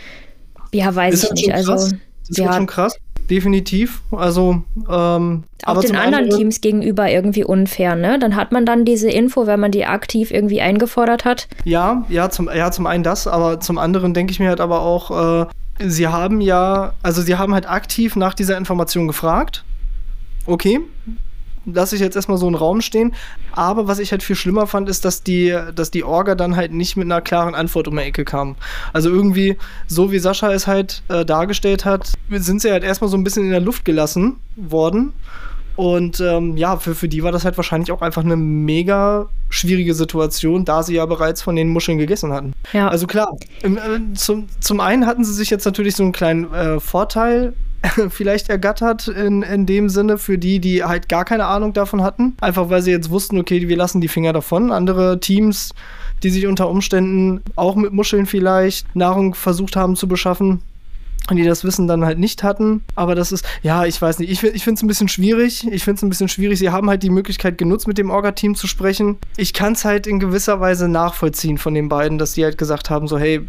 ja, 0.72 0.94
weiß 0.94 1.14
ist 1.14 1.24
ich 1.24 1.32
nicht. 1.32 1.54
Also, 1.54 1.72
das 1.72 1.92
ist 2.28 2.38
ja. 2.38 2.52
schon 2.52 2.66
krass. 2.66 2.98
Definitiv. 3.30 4.02
Also, 4.12 4.62
ähm, 4.88 5.44
auch 5.64 5.80
den 5.80 5.96
anderen, 5.96 6.14
anderen 6.14 6.30
Teams 6.30 6.60
gegenüber 6.60 7.10
irgendwie 7.10 7.44
unfair, 7.44 7.96
ne? 7.96 8.18
Dann 8.20 8.36
hat 8.36 8.52
man 8.52 8.64
dann 8.64 8.84
diese 8.84 9.10
Info, 9.10 9.46
wenn 9.46 9.58
man 9.58 9.72
die 9.72 9.84
aktiv 9.84 10.30
irgendwie 10.30 10.60
eingefordert 10.60 11.24
hat. 11.24 11.48
Ja, 11.64 12.04
ja, 12.08 12.30
zum, 12.30 12.48
ja, 12.54 12.70
zum 12.70 12.86
einen 12.86 13.02
das, 13.02 13.26
aber 13.26 13.58
zum 13.58 13.78
anderen 13.78 14.14
denke 14.14 14.30
ich 14.30 14.38
mir 14.38 14.48
halt 14.48 14.60
aber 14.60 14.82
auch, 14.82 15.42
äh, 15.42 15.46
sie 15.78 16.08
haben 16.08 16.40
ja, 16.40 16.94
also 17.02 17.22
sie 17.22 17.36
haben 17.36 17.54
halt 17.54 17.68
aktiv 17.68 18.16
nach 18.16 18.34
dieser 18.34 18.56
Information 18.56 19.06
gefragt. 19.06 19.64
Okay, 20.46 20.80
lasse 21.66 21.96
ich 21.96 22.00
jetzt 22.00 22.16
erstmal 22.16 22.38
so 22.38 22.46
einen 22.46 22.54
Raum 22.54 22.80
stehen. 22.80 23.14
Aber 23.52 23.88
was 23.88 23.98
ich 23.98 24.12
halt 24.12 24.22
viel 24.22 24.36
schlimmer 24.36 24.66
fand, 24.66 24.88
ist, 24.88 25.04
dass 25.04 25.22
die, 25.22 25.56
dass 25.74 25.90
die 25.90 26.04
Orga 26.04 26.34
dann 26.34 26.56
halt 26.56 26.72
nicht 26.72 26.96
mit 26.96 27.04
einer 27.04 27.20
klaren 27.20 27.54
Antwort 27.54 27.88
um 27.88 27.96
die 27.96 28.02
Ecke 28.02 28.24
kam. 28.24 28.56
Also 28.92 29.10
irgendwie, 29.10 29.56
so 29.86 30.12
wie 30.12 30.18
Sascha 30.18 30.52
es 30.52 30.66
halt 30.66 31.02
äh, 31.08 31.24
dargestellt 31.24 31.84
hat, 31.84 32.12
sind 32.30 32.62
sie 32.62 32.70
halt 32.70 32.84
erstmal 32.84 33.10
so 33.10 33.16
ein 33.16 33.24
bisschen 33.24 33.44
in 33.44 33.50
der 33.50 33.60
Luft 33.60 33.84
gelassen 33.84 34.36
worden. 34.56 35.12
Und 35.76 36.20
ähm, 36.20 36.56
ja, 36.56 36.78
für, 36.78 36.94
für 36.94 37.08
die 37.08 37.22
war 37.22 37.32
das 37.32 37.44
halt 37.44 37.56
wahrscheinlich 37.56 37.92
auch 37.92 38.02
einfach 38.02 38.24
eine 38.24 38.36
mega 38.36 39.28
schwierige 39.50 39.94
Situation, 39.94 40.64
da 40.64 40.82
sie 40.82 40.94
ja 40.94 41.06
bereits 41.06 41.42
von 41.42 41.54
den 41.54 41.68
Muscheln 41.68 41.98
gegessen 41.98 42.32
hatten. 42.32 42.52
Ja. 42.72 42.88
Also 42.88 43.06
klar, 43.06 43.36
im, 43.62 43.76
äh, 43.76 44.14
zum, 44.14 44.48
zum 44.60 44.80
einen 44.80 45.06
hatten 45.06 45.24
sie 45.24 45.34
sich 45.34 45.50
jetzt 45.50 45.66
natürlich 45.66 45.94
so 45.94 46.02
einen 46.02 46.12
kleinen 46.12 46.52
äh, 46.52 46.80
Vorteil 46.80 47.52
vielleicht 48.08 48.48
ergattert 48.48 49.08
in, 49.08 49.42
in 49.42 49.66
dem 49.66 49.88
Sinne 49.88 50.18
für 50.18 50.38
die, 50.38 50.60
die 50.60 50.82
halt 50.82 51.08
gar 51.08 51.24
keine 51.24 51.46
Ahnung 51.46 51.72
davon 51.72 52.02
hatten. 52.02 52.36
Einfach 52.40 52.70
weil 52.70 52.82
sie 52.82 52.90
jetzt 52.90 53.10
wussten, 53.10 53.38
okay, 53.38 53.68
wir 53.68 53.76
lassen 53.76 54.00
die 54.00 54.08
Finger 54.08 54.32
davon. 54.32 54.72
Andere 54.72 55.20
Teams, 55.20 55.74
die 56.22 56.30
sich 56.30 56.46
unter 56.46 56.68
Umständen 56.68 57.42
auch 57.54 57.76
mit 57.76 57.92
Muscheln 57.92 58.26
vielleicht 58.26 58.94
Nahrung 58.96 59.34
versucht 59.34 59.76
haben 59.76 59.96
zu 59.96 60.08
beschaffen, 60.08 60.62
die 61.34 61.44
das 61.44 61.64
Wissen 61.64 61.88
dann 61.88 62.04
halt 62.04 62.18
nicht 62.18 62.42
hatten. 62.42 62.82
Aber 62.94 63.14
das 63.14 63.32
ist, 63.32 63.44
ja, 63.62 63.84
ich 63.84 64.00
weiß 64.00 64.20
nicht, 64.20 64.30
ich, 64.30 64.42
ich 64.44 64.62
finde 64.62 64.78
es 64.78 64.82
ein 64.82 64.86
bisschen 64.86 65.08
schwierig. 65.08 65.66
Ich 65.70 65.82
finde 65.82 65.96
es 65.96 66.02
ein 66.02 66.08
bisschen 66.08 66.28
schwierig. 66.28 66.58
Sie 66.58 66.70
haben 66.70 66.88
halt 66.88 67.02
die 67.02 67.10
Möglichkeit 67.10 67.58
genutzt, 67.58 67.88
mit 67.88 67.98
dem 67.98 68.10
Orga-Team 68.10 68.54
zu 68.54 68.66
sprechen. 68.66 69.16
Ich 69.36 69.52
kann 69.52 69.72
es 69.72 69.84
halt 69.84 70.06
in 70.06 70.20
gewisser 70.20 70.60
Weise 70.60 70.88
nachvollziehen 70.88 71.58
von 71.58 71.74
den 71.74 71.88
beiden, 71.88 72.18
dass 72.18 72.34
die 72.34 72.44
halt 72.44 72.58
gesagt 72.58 72.90
haben, 72.90 73.08
so, 73.08 73.18
hey, 73.18 73.48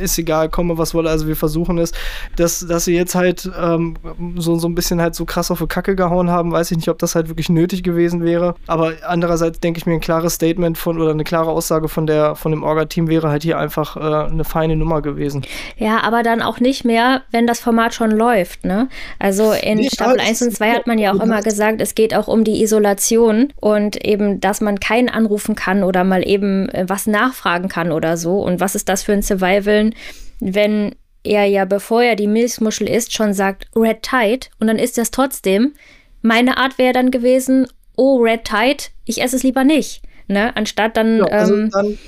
ist 0.00 0.18
egal, 0.18 0.48
komme 0.48 0.78
was 0.78 0.94
wolle, 0.94 1.10
also 1.10 1.26
wir 1.26 1.36
versuchen 1.36 1.78
es. 1.78 1.92
Dass, 2.36 2.66
dass 2.66 2.84
sie 2.84 2.94
jetzt 2.94 3.14
halt 3.14 3.50
ähm, 3.60 3.94
so, 4.36 4.56
so 4.56 4.68
ein 4.68 4.74
bisschen 4.74 5.00
halt 5.00 5.14
so 5.14 5.24
krass 5.24 5.50
auf 5.50 5.58
die 5.58 5.66
Kacke 5.66 5.96
gehauen 5.96 6.30
haben, 6.30 6.52
weiß 6.52 6.70
ich 6.70 6.76
nicht, 6.76 6.88
ob 6.88 6.98
das 6.98 7.14
halt 7.14 7.28
wirklich 7.28 7.48
nötig 7.48 7.82
gewesen 7.82 8.24
wäre. 8.24 8.54
Aber 8.66 8.92
andererseits 9.06 9.60
denke 9.60 9.78
ich 9.78 9.86
mir, 9.86 9.94
ein 9.94 10.00
klares 10.00 10.34
Statement 10.34 10.78
von 10.78 11.00
oder 11.00 11.10
eine 11.10 11.24
klare 11.24 11.50
Aussage 11.50 11.88
von 11.88 12.06
der 12.06 12.34
von 12.34 12.52
dem 12.52 12.62
Orga-Team 12.62 13.08
wäre 13.08 13.30
halt 13.30 13.42
hier 13.42 13.58
einfach 13.58 13.96
äh, 13.96 14.30
eine 14.30 14.44
feine 14.44 14.76
Nummer 14.76 15.02
gewesen. 15.02 15.42
Ja, 15.76 16.00
aber 16.02 16.22
dann 16.22 16.42
auch 16.42 16.60
nicht 16.60 16.84
mehr, 16.84 17.22
wenn 17.30 17.46
das 17.46 17.60
Format 17.60 17.94
schon 17.94 18.10
läuft, 18.10 18.64
ne? 18.64 18.88
Also 19.18 19.52
in 19.52 19.78
nee, 19.78 19.88
Staffel 19.92 20.20
1 20.20 20.42
und 20.42 20.54
2 20.54 20.70
hat 20.72 20.86
man 20.86 20.98
ja 20.98 21.12
auch 21.12 21.20
immer 21.20 21.42
gesagt, 21.42 21.80
es 21.80 21.94
geht 21.94 22.14
auch 22.14 22.28
um 22.28 22.44
die 22.44 22.62
Isolation 22.62 23.52
und 23.60 24.04
eben, 24.04 24.40
dass 24.40 24.60
man 24.60 24.80
keinen 24.80 25.08
anrufen 25.08 25.54
kann 25.54 25.82
oder 25.82 26.04
mal 26.04 26.26
eben 26.26 26.68
äh, 26.70 26.84
was 26.88 27.06
nachfragen 27.06 27.68
kann 27.68 27.92
oder 27.92 28.16
so. 28.16 28.40
Und 28.40 28.60
was 28.60 28.74
ist 28.74 28.88
das 28.88 29.02
für 29.02 29.12
ein 29.12 29.22
Survival, 29.22 29.61
wenn 29.64 30.94
er 31.24 31.44
ja, 31.44 31.64
bevor 31.64 32.02
er 32.02 32.16
die 32.16 32.26
Milchmuschel 32.26 32.88
isst, 32.88 33.12
schon 33.12 33.32
sagt 33.32 33.66
Red 33.76 34.02
Tide 34.02 34.48
und 34.58 34.66
dann 34.66 34.78
ist 34.78 34.98
das 34.98 35.10
trotzdem. 35.10 35.72
Meine 36.20 36.56
Art 36.56 36.78
wäre 36.78 36.92
dann 36.92 37.10
gewesen, 37.10 37.66
oh, 37.96 38.18
Red 38.18 38.44
Tide, 38.44 38.84
ich 39.04 39.22
esse 39.22 39.36
es 39.36 39.42
lieber 39.42 39.64
nicht. 39.64 40.02
Ne? 40.28 40.54
Anstatt 40.56 40.96
dann, 40.96 41.18
ja, 41.18 41.24
also 41.26 41.54
ähm, 41.54 41.70
dann 41.70 41.98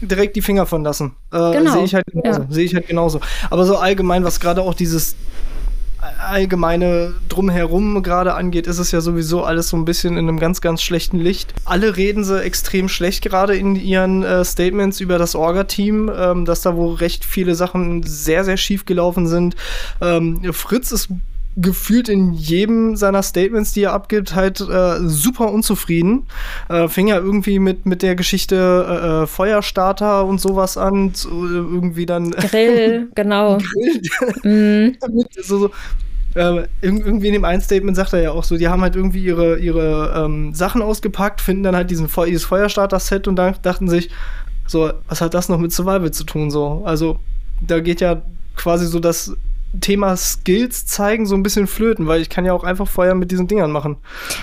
direkt 0.00 0.36
die 0.36 0.42
Finger 0.42 0.66
von 0.66 0.84
lassen. 0.84 1.16
Äh, 1.32 1.52
genau. 1.52 1.72
Sehe 1.72 1.84
ich, 1.84 1.94
halt. 1.94 2.06
Ja. 2.12 2.46
Sehe 2.50 2.64
ich 2.64 2.74
halt 2.74 2.86
genauso. 2.86 3.20
Aber 3.50 3.64
so 3.64 3.76
allgemein, 3.76 4.24
was 4.24 4.40
gerade 4.40 4.62
auch 4.62 4.74
dieses 4.74 5.16
allgemeine 6.18 7.14
Drumherum 7.28 8.02
gerade 8.02 8.34
angeht, 8.34 8.66
ist 8.66 8.78
es 8.78 8.92
ja 8.92 9.00
sowieso 9.00 9.44
alles 9.44 9.68
so 9.68 9.76
ein 9.76 9.84
bisschen 9.84 10.16
in 10.16 10.28
einem 10.28 10.38
ganz, 10.38 10.60
ganz 10.60 10.82
schlechten 10.82 11.18
Licht. 11.18 11.54
Alle 11.64 11.96
reden 11.96 12.24
sie 12.24 12.42
extrem 12.42 12.88
schlecht 12.88 13.22
gerade 13.22 13.56
in 13.56 13.76
ihren 13.76 14.22
äh, 14.22 14.44
Statements 14.44 15.00
über 15.00 15.18
das 15.18 15.34
Orga-Team, 15.34 16.10
ähm, 16.14 16.44
dass 16.44 16.62
da 16.62 16.76
wohl 16.76 16.94
recht 16.94 17.24
viele 17.24 17.54
Sachen 17.54 18.02
sehr, 18.02 18.44
sehr 18.44 18.56
schief 18.56 18.84
gelaufen 18.84 19.26
sind. 19.26 19.56
Ähm, 20.00 20.40
Fritz 20.52 20.92
ist 20.92 21.08
gefühlt 21.56 22.08
in 22.08 22.34
jedem 22.34 22.96
seiner 22.96 23.22
Statements, 23.22 23.72
die 23.72 23.84
er 23.84 23.92
abgibt, 23.92 24.34
halt 24.34 24.60
äh, 24.60 24.98
super 25.08 25.50
unzufrieden. 25.52 26.26
Äh, 26.68 26.88
fing 26.88 27.08
ja 27.08 27.16
irgendwie 27.16 27.58
mit, 27.58 27.86
mit 27.86 28.02
der 28.02 28.14
Geschichte 28.14 28.56
äh, 28.88 29.22
äh 29.22 29.26
Feuerstarter 29.26 30.24
und 30.26 30.40
sowas 30.40 30.76
an, 30.76 31.12
so, 31.14 31.30
irgendwie 31.30 32.06
dann. 32.06 32.30
Grill, 32.50 33.08
genau. 33.14 33.58
Grill. 33.58 34.92
mm. 34.92 34.96
so, 35.42 35.58
so, 35.58 35.70
äh, 36.34 36.66
irgendwie 36.82 37.28
in 37.28 37.32
dem 37.32 37.44
einen 37.44 37.62
Statement 37.62 37.96
sagt 37.96 38.12
er 38.12 38.20
ja 38.20 38.30
auch 38.32 38.44
so, 38.44 38.58
die 38.58 38.68
haben 38.68 38.82
halt 38.82 38.94
irgendwie 38.94 39.24
ihre, 39.24 39.58
ihre 39.58 40.24
ähm, 40.24 40.52
Sachen 40.52 40.82
ausgepackt, 40.82 41.40
finden 41.40 41.62
dann 41.62 41.74
halt 41.74 41.90
diesen 41.90 42.08
dieses 42.26 42.44
Feuerstarter-Set 42.44 43.26
und 43.26 43.36
dann 43.36 43.54
dachten 43.62 43.88
sich, 43.88 44.10
so, 44.66 44.92
was 45.08 45.22
hat 45.22 45.32
das 45.32 45.48
noch 45.48 45.58
mit 45.58 45.72
Survival 45.72 46.10
zu 46.10 46.24
tun? 46.24 46.50
So, 46.50 46.82
also 46.84 47.18
da 47.66 47.80
geht 47.80 48.02
ja 48.02 48.20
quasi 48.56 48.86
so 48.86 49.00
das 49.00 49.34
Thema 49.80 50.16
Skills 50.16 50.86
zeigen 50.86 51.26
so 51.26 51.34
ein 51.34 51.42
bisschen 51.42 51.66
flöten, 51.66 52.06
weil 52.06 52.20
ich 52.20 52.30
kann 52.30 52.44
ja 52.44 52.52
auch 52.52 52.64
einfach 52.64 52.88
Feuer 52.88 53.14
mit 53.14 53.30
diesen 53.30 53.46
Dingern 53.46 53.70
machen. 53.70 53.96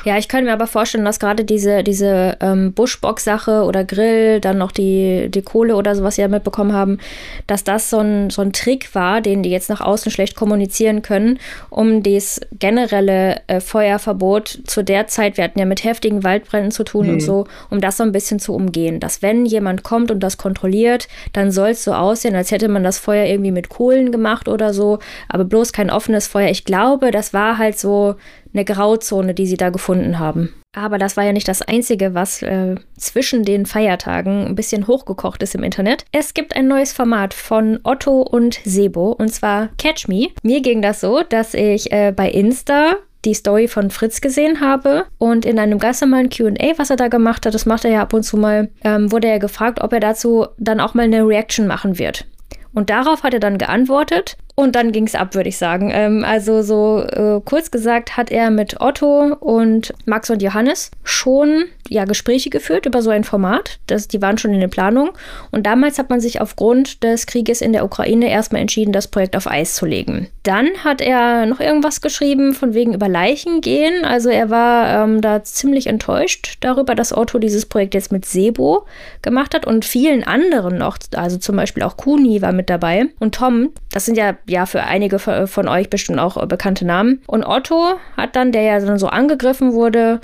Ja, 0.05 0.17
ich 0.17 0.27
könnte 0.27 0.45
mir 0.45 0.53
aber 0.53 0.67
vorstellen, 0.67 1.05
dass 1.05 1.19
gerade 1.19 1.43
diese, 1.43 1.83
diese 1.83 2.37
ähm, 2.39 2.73
Buschbox-Sache 2.73 3.63
oder 3.63 3.83
Grill, 3.83 4.39
dann 4.39 4.57
noch 4.57 4.71
die, 4.71 5.29
die 5.29 5.41
Kohle 5.41 5.75
oder 5.75 5.95
so, 5.95 6.03
was 6.03 6.15
sie 6.15 6.21
ja 6.21 6.27
mitbekommen 6.27 6.73
haben, 6.73 6.99
dass 7.47 7.63
das 7.63 7.89
so 7.89 7.99
ein, 7.99 8.29
so 8.29 8.41
ein 8.41 8.53
Trick 8.53 8.93
war, 8.95 9.21
den 9.21 9.43
die 9.43 9.49
jetzt 9.49 9.69
nach 9.69 9.81
außen 9.81 10.11
schlecht 10.11 10.35
kommunizieren 10.35 11.01
können, 11.01 11.39
um 11.69 12.03
das 12.03 12.41
generelle 12.59 13.41
äh, 13.47 13.59
Feuerverbot 13.59 14.59
zu 14.65 14.83
der 14.83 15.07
Zeit, 15.07 15.37
wir 15.37 15.43
hatten 15.45 15.59
ja 15.59 15.65
mit 15.65 15.83
heftigen 15.83 16.23
Waldbränden 16.23 16.71
zu 16.71 16.83
tun 16.83 17.07
mhm. 17.07 17.13
und 17.13 17.19
so, 17.21 17.47
um 17.69 17.81
das 17.81 17.97
so 17.97 18.03
ein 18.03 18.11
bisschen 18.11 18.39
zu 18.39 18.53
umgehen. 18.53 18.99
Dass 18.99 19.21
wenn 19.21 19.45
jemand 19.45 19.83
kommt 19.83 20.11
und 20.11 20.19
das 20.19 20.37
kontrolliert, 20.37 21.07
dann 21.33 21.51
soll 21.51 21.69
es 21.69 21.83
so 21.83 21.93
aussehen, 21.93 22.35
als 22.35 22.51
hätte 22.51 22.67
man 22.67 22.83
das 22.83 22.99
Feuer 22.99 23.25
irgendwie 23.25 23.51
mit 23.51 23.69
Kohlen 23.69 24.11
gemacht 24.11 24.47
oder 24.47 24.73
so 24.73 24.99
aber 25.29 25.45
bloß 25.45 25.73
kein 25.73 25.89
offenes 25.89 26.27
Feuer. 26.27 26.49
Ich 26.49 26.65
glaube, 26.65 27.11
das 27.11 27.33
war 27.33 27.57
halt 27.57 27.77
so 27.77 28.15
eine 28.53 28.65
Grauzone, 28.65 29.33
die 29.33 29.47
sie 29.47 29.57
da 29.57 29.69
gefunden 29.69 30.19
haben. 30.19 30.53
Aber 30.75 30.97
das 30.97 31.17
war 31.17 31.23
ja 31.23 31.33
nicht 31.33 31.47
das 31.47 31.61
Einzige, 31.61 32.15
was 32.15 32.41
äh, 32.41 32.75
zwischen 32.97 33.43
den 33.43 33.65
Feiertagen 33.65 34.47
ein 34.47 34.55
bisschen 34.55 34.87
hochgekocht 34.87 35.43
ist 35.43 35.53
im 35.53 35.63
Internet. 35.63 36.05
Es 36.11 36.33
gibt 36.33 36.55
ein 36.55 36.67
neues 36.67 36.93
Format 36.93 37.33
von 37.33 37.79
Otto 37.83 38.21
und 38.21 38.59
Sebo 38.63 39.11
und 39.11 39.29
zwar 39.29 39.69
Catch 39.77 40.07
Me. 40.07 40.29
Mir 40.41 40.61
ging 40.61 40.81
das 40.81 40.99
so, 40.99 41.21
dass 41.21 41.53
ich 41.53 41.91
äh, 41.91 42.11
bei 42.15 42.29
Insta 42.29 42.95
die 43.23 43.35
Story 43.35 43.67
von 43.67 43.89
Fritz 43.89 44.19
gesehen 44.19 44.59
habe 44.59 45.05
und 45.17 45.45
in 45.45 45.59
einem 45.59 45.79
ganz 45.79 46.01
normalen 46.01 46.29
QA, 46.29 46.73
was 46.77 46.89
er 46.89 46.97
da 46.97 47.07
gemacht 47.07 47.45
hat, 47.45 47.53
das 47.53 47.65
macht 47.65 47.85
er 47.85 47.91
ja 47.91 48.01
ab 48.01 48.13
und 48.13 48.23
zu 48.23 48.35
mal, 48.35 48.69
ähm, 48.83 49.11
wurde 49.11 49.29
er 49.29 49.39
gefragt, 49.39 49.79
ob 49.81 49.93
er 49.93 49.99
dazu 49.99 50.47
dann 50.57 50.79
auch 50.79 50.93
mal 50.93 51.03
eine 51.03 51.25
Reaction 51.25 51.67
machen 51.67 51.97
wird. 51.99 52.25
Und 52.73 52.89
darauf 52.89 53.23
hat 53.23 53.33
er 53.33 53.39
dann 53.39 53.57
geantwortet 53.57 54.35
und 54.55 54.75
dann 54.75 54.91
ging 54.91 55.07
es 55.07 55.15
ab, 55.15 55.33
würde 55.33 55.49
ich 55.49 55.57
sagen. 55.57 55.89
Ähm, 55.91 56.23
also 56.23 56.61
so 56.61 57.03
äh, 57.03 57.41
kurz 57.43 57.71
gesagt 57.71 58.17
hat 58.17 58.31
er 58.31 58.51
mit 58.51 58.81
Otto 58.81 59.35
und 59.39 59.93
Max 60.05 60.29
und 60.29 60.43
Johannes 60.43 60.91
schon 61.03 61.65
ja 61.89 62.05
Gespräche 62.05 62.49
geführt 62.49 62.85
über 62.85 63.01
so 63.01 63.09
ein 63.09 63.23
Format. 63.23 63.79
Das, 63.87 64.07
die 64.07 64.21
waren 64.21 64.37
schon 64.37 64.53
in 64.53 64.59
der 64.59 64.67
Planung. 64.67 65.11
Und 65.51 65.65
damals 65.65 65.97
hat 65.99 66.09
man 66.09 66.21
sich 66.21 66.39
aufgrund 66.39 67.03
des 67.03 67.25
Krieges 67.25 67.61
in 67.61 67.73
der 67.73 67.83
Ukraine 67.83 68.29
erstmal 68.29 68.61
entschieden, 68.61 68.93
das 68.93 69.07
Projekt 69.07 69.35
auf 69.35 69.49
Eis 69.49 69.75
zu 69.75 69.85
legen. 69.85 70.27
Dann 70.43 70.69
hat 70.83 71.01
er 71.01 71.45
noch 71.45 71.59
irgendwas 71.59 72.01
geschrieben 72.01 72.53
von 72.53 72.73
wegen 72.73 72.93
über 72.93 73.07
Leichen 73.07 73.61
gehen. 73.61 74.05
Also 74.05 74.29
er 74.29 74.49
war 74.49 75.03
ähm, 75.03 75.21
da 75.21 75.43
ziemlich 75.43 75.87
enttäuscht 75.87 76.57
darüber, 76.59 76.95
dass 76.95 77.15
Otto 77.15 77.39
dieses 77.39 77.65
Projekt 77.65 77.93
jetzt 77.93 78.11
mit 78.11 78.25
Sebo 78.25 78.85
gemacht 79.21 79.55
hat 79.55 79.65
und 79.65 79.85
vielen 79.85 80.23
anderen 80.23 80.77
noch. 80.77 80.97
Also 81.15 81.37
zum 81.37 81.55
Beispiel 81.55 81.83
auch 81.83 81.97
Kuni 81.97 82.41
war 82.41 82.51
mit 82.51 82.69
dabei. 82.69 83.07
Und 83.19 83.35
Tom, 83.35 83.71
das 83.91 84.05
sind 84.05 84.17
ja 84.17 84.35
ja 84.45 84.65
für 84.65 84.83
einige 84.83 85.19
von 85.19 85.67
euch 85.67 85.89
bestimmt 85.89 86.19
auch 86.19 86.43
bekannte 86.47 86.85
Namen. 86.85 87.21
Und 87.27 87.43
Otto 87.43 87.95
hat 88.17 88.35
dann, 88.35 88.51
der 88.51 88.61
ja 88.63 88.79
dann 88.79 88.99
so 88.99 89.07
angegriffen 89.07 89.73
wurde, 89.73 90.21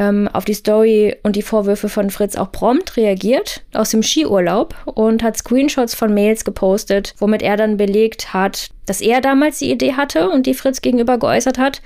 ähm, 0.00 0.28
auf 0.32 0.44
die 0.44 0.54
Story 0.54 1.14
und 1.22 1.36
die 1.36 1.42
Vorwürfe 1.42 1.88
von 1.88 2.10
Fritz 2.10 2.34
auch 2.34 2.50
prompt 2.50 2.96
reagiert 2.96 3.62
aus 3.74 3.90
dem 3.90 4.02
Skiurlaub 4.02 4.74
und 4.86 5.22
hat 5.22 5.36
Screenshots 5.36 5.94
von 5.94 6.14
Mails 6.14 6.44
gepostet, 6.44 7.14
womit 7.18 7.42
er 7.42 7.56
dann 7.56 7.76
belegt 7.76 8.32
hat, 8.32 8.70
dass 8.86 9.02
er 9.02 9.20
damals 9.20 9.58
die 9.58 9.70
Idee 9.70 9.92
hatte 9.92 10.30
und 10.30 10.46
die 10.46 10.54
Fritz 10.54 10.80
gegenüber 10.80 11.18
geäußert 11.18 11.58
hat. 11.58 11.82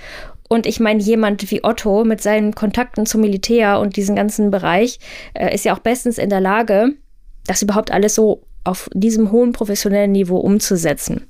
Und 0.47 0.65
ich 0.65 0.79
meine, 0.79 1.01
jemand 1.01 1.51
wie 1.51 1.63
Otto 1.63 2.05
mit 2.05 2.21
seinen 2.21 2.55
Kontakten 2.55 3.05
zum 3.05 3.21
Militär 3.21 3.79
und 3.79 3.97
diesem 3.97 4.15
ganzen 4.15 4.49
Bereich 4.49 4.99
äh, 5.33 5.53
ist 5.53 5.65
ja 5.65 5.75
auch 5.75 5.79
bestens 5.79 6.17
in 6.17 6.29
der 6.29 6.41
Lage, 6.41 6.93
das 7.47 7.61
überhaupt 7.61 7.91
alles 7.91 8.15
so 8.15 8.43
auf 8.63 8.89
diesem 8.93 9.31
hohen 9.31 9.51
professionellen 9.51 10.11
Niveau 10.11 10.37
umzusetzen 10.37 11.27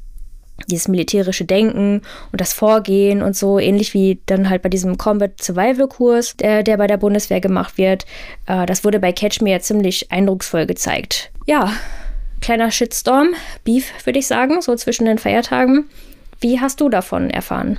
dieses 0.68 0.88
militärische 0.88 1.46
Denken 1.46 2.02
und 2.32 2.42
das 2.42 2.54
Vorgehen 2.54 3.22
und 3.22 3.36
so, 3.36 3.60
ähnlich 3.60 3.94
wie 3.94 4.20
dann 4.26 4.50
halt 4.50 4.62
bei 4.62 4.70
diesem 4.70 4.98
Combat 4.98 5.42
Survival 5.42 5.88
Kurs, 5.88 6.36
der, 6.38 6.64
der 6.64 6.78
bei 6.78 6.88
der 6.88 6.98
Bundeswehr 6.98 7.42
gemacht 7.42 7.78
wird. 7.78 8.06
Äh, 8.46 8.66
das 8.66 8.84
wurde 8.84 9.00
bei 9.00 9.12
Catch 9.12 9.42
Me 9.42 9.52
ja 9.52 9.60
ziemlich 9.60 10.12
eindrucksvoll 10.12 10.66
gezeigt. 10.66 11.32
Ja, 11.46 11.72
kleiner 12.42 12.72
Shitstorm, 12.72 13.30
Beef, 13.64 13.92
würde 14.06 14.20
ich 14.20 14.28
sagen, 14.28 14.62
so 14.62 14.76
zwischen 14.76 15.06
den 15.06 15.18
Feiertagen. 15.18 15.86
Wie 16.40 16.60
hast 16.60 16.82
du 16.82 16.90
davon 16.90 17.30
erfahren? 17.30 17.78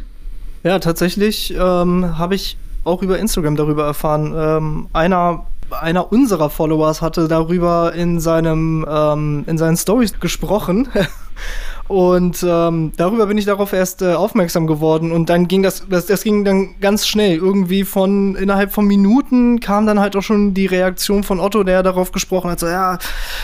Ja, 0.62 0.78
tatsächlich 0.78 1.54
ähm, 1.54 2.18
habe 2.18 2.34
ich 2.34 2.56
auch 2.84 3.02
über 3.02 3.18
Instagram 3.18 3.56
darüber 3.56 3.84
erfahren. 3.84 4.34
Ähm, 4.36 4.88
einer 4.92 5.46
einer 5.70 6.12
unserer 6.12 6.48
Followers 6.48 7.02
hatte 7.02 7.26
darüber 7.28 7.92
in 7.92 8.20
seinem 8.20 8.86
ähm, 8.88 9.44
in 9.46 9.58
seinen 9.58 9.76
Stories 9.76 10.18
gesprochen 10.20 10.88
Und 11.88 12.44
ähm, 12.46 12.92
darüber 12.96 13.26
bin 13.26 13.38
ich 13.38 13.44
darauf 13.44 13.72
erst 13.72 14.02
äh, 14.02 14.14
aufmerksam 14.14 14.66
geworden. 14.66 15.12
Und 15.12 15.30
dann 15.30 15.46
ging 15.46 15.62
das, 15.62 15.86
das, 15.88 16.06
das 16.06 16.24
ging 16.24 16.44
dann 16.44 16.80
ganz 16.80 17.06
schnell. 17.06 17.36
Irgendwie 17.36 17.84
von 17.84 18.34
innerhalb 18.34 18.72
von 18.72 18.86
Minuten 18.86 19.60
kam 19.60 19.86
dann 19.86 20.00
halt 20.00 20.16
auch 20.16 20.22
schon 20.22 20.52
die 20.54 20.66
Reaktion 20.66 21.22
von 21.22 21.38
Otto, 21.38 21.62
der 21.62 21.82
darauf 21.82 22.12
gesprochen 22.12 22.50
hat: 22.50 22.60
so, 22.60 22.66
ja, 22.66 22.98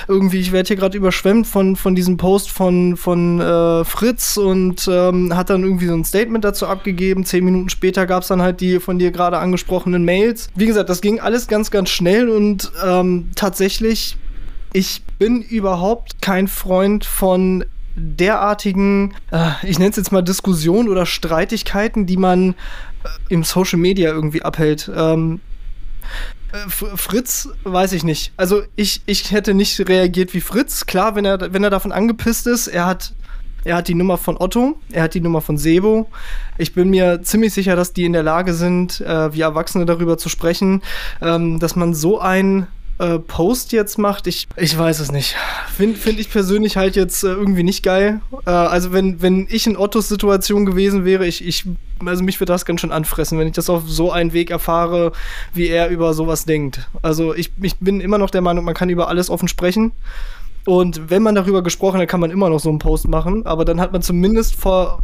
irgendwie, 0.08 0.40
ich 0.40 0.52
werde 0.52 0.68
hier 0.68 0.76
gerade 0.76 0.96
überschwemmt 0.96 1.46
von, 1.46 1.76
von 1.76 1.94
diesem 1.94 2.16
Post 2.16 2.50
von, 2.50 2.96
von 2.96 3.40
äh, 3.40 3.84
Fritz 3.84 4.36
und 4.36 4.88
ähm, 4.90 5.36
hat 5.36 5.50
dann 5.50 5.62
irgendwie 5.62 5.86
so 5.86 5.94
ein 5.94 6.04
Statement 6.04 6.44
dazu 6.44 6.66
abgegeben. 6.66 7.24
Zehn 7.24 7.44
Minuten 7.44 7.68
später 7.68 8.06
gab 8.06 8.22
es 8.22 8.28
dann 8.28 8.42
halt 8.42 8.60
die 8.60 8.80
von 8.80 8.98
dir 8.98 9.12
gerade 9.12 9.38
angesprochenen 9.38 10.04
Mails. 10.04 10.48
Wie 10.56 10.66
gesagt, 10.66 10.90
das 10.90 11.00
ging 11.00 11.20
alles 11.20 11.46
ganz, 11.46 11.70
ganz 11.70 11.90
schnell 11.90 12.28
und 12.28 12.72
ähm, 12.84 13.30
tatsächlich 13.34 14.16
ich 14.74 15.02
bin 15.18 15.42
überhaupt 15.42 16.22
kein 16.22 16.48
Freund 16.48 17.04
von 17.04 17.64
derartigen, 17.94 19.14
äh, 19.30 19.50
ich 19.62 19.78
nenne 19.78 19.90
es 19.90 19.96
jetzt 19.96 20.12
mal 20.12 20.22
Diskussionen 20.22 20.88
oder 20.88 21.06
Streitigkeiten, 21.06 22.06
die 22.06 22.16
man 22.16 22.50
äh, 22.50 22.54
im 23.28 23.44
Social 23.44 23.78
Media 23.78 24.10
irgendwie 24.10 24.42
abhält. 24.42 24.90
Ähm, 24.94 25.40
äh, 26.52 26.68
Fritz, 26.68 27.48
weiß 27.64 27.92
ich 27.92 28.04
nicht. 28.04 28.32
Also 28.36 28.62
ich, 28.76 29.02
ich 29.06 29.30
hätte 29.30 29.54
nicht 29.54 29.88
reagiert 29.88 30.34
wie 30.34 30.40
Fritz. 30.40 30.86
Klar, 30.86 31.14
wenn 31.14 31.24
er, 31.24 31.52
wenn 31.52 31.64
er 31.64 31.70
davon 31.70 31.92
angepisst 31.92 32.46
ist, 32.46 32.66
er 32.66 32.86
hat, 32.86 33.14
er 33.64 33.76
hat 33.76 33.88
die 33.88 33.94
Nummer 33.94 34.18
von 34.18 34.36
Otto, 34.38 34.78
er 34.90 35.04
hat 35.04 35.14
die 35.14 35.20
Nummer 35.20 35.40
von 35.40 35.56
Sebo. 35.56 36.08
Ich 36.58 36.74
bin 36.74 36.90
mir 36.90 37.22
ziemlich 37.22 37.52
sicher, 37.52 37.76
dass 37.76 37.92
die 37.92 38.04
in 38.04 38.12
der 38.12 38.22
Lage 38.22 38.54
sind, 38.54 39.00
äh, 39.00 39.32
wie 39.34 39.40
Erwachsene 39.40 39.86
darüber 39.86 40.18
zu 40.18 40.28
sprechen, 40.28 40.82
ähm, 41.20 41.58
dass 41.58 41.76
man 41.76 41.94
so 41.94 42.20
ein 42.20 42.66
äh, 42.98 43.18
Post 43.18 43.72
jetzt 43.72 43.98
macht, 43.98 44.26
ich, 44.26 44.46
ich 44.56 44.76
weiß 44.76 45.00
es 45.00 45.10
nicht. 45.10 45.34
Finde 45.76 45.98
find 45.98 46.20
ich 46.20 46.30
persönlich 46.30 46.76
halt 46.76 46.96
jetzt 46.96 47.24
äh, 47.24 47.28
irgendwie 47.28 47.62
nicht 47.62 47.82
geil. 47.82 48.20
Äh, 48.46 48.50
also 48.50 48.92
wenn, 48.92 49.22
wenn 49.22 49.46
ich 49.50 49.66
in 49.66 49.76
Ottos 49.76 50.08
Situation 50.08 50.66
gewesen 50.66 51.04
wäre, 51.04 51.26
ich, 51.26 51.44
ich, 51.44 51.64
also 52.04 52.22
mich 52.22 52.38
würde 52.40 52.52
das 52.52 52.64
ganz 52.64 52.80
schön 52.80 52.92
anfressen, 52.92 53.38
wenn 53.38 53.46
ich 53.46 53.54
das 53.54 53.70
auf 53.70 53.84
so 53.86 54.12
einen 54.12 54.32
Weg 54.32 54.50
erfahre, 54.50 55.12
wie 55.54 55.68
er 55.68 55.88
über 55.88 56.14
sowas 56.14 56.44
denkt. 56.44 56.88
Also 57.02 57.34
ich, 57.34 57.50
ich 57.60 57.76
bin 57.78 58.00
immer 58.00 58.18
noch 58.18 58.30
der 58.30 58.42
Meinung, 58.42 58.64
man 58.64 58.74
kann 58.74 58.90
über 58.90 59.08
alles 59.08 59.30
offen 59.30 59.48
sprechen. 59.48 59.92
Und 60.64 61.10
wenn 61.10 61.22
man 61.22 61.34
darüber 61.34 61.62
gesprochen 61.62 62.00
hat, 62.00 62.08
kann 62.08 62.20
man 62.20 62.30
immer 62.30 62.48
noch 62.48 62.60
so 62.60 62.68
einen 62.68 62.78
Post 62.78 63.08
machen. 63.08 63.46
Aber 63.46 63.64
dann 63.64 63.80
hat 63.80 63.92
man 63.92 64.02
zumindest 64.02 64.54
vor, 64.54 65.02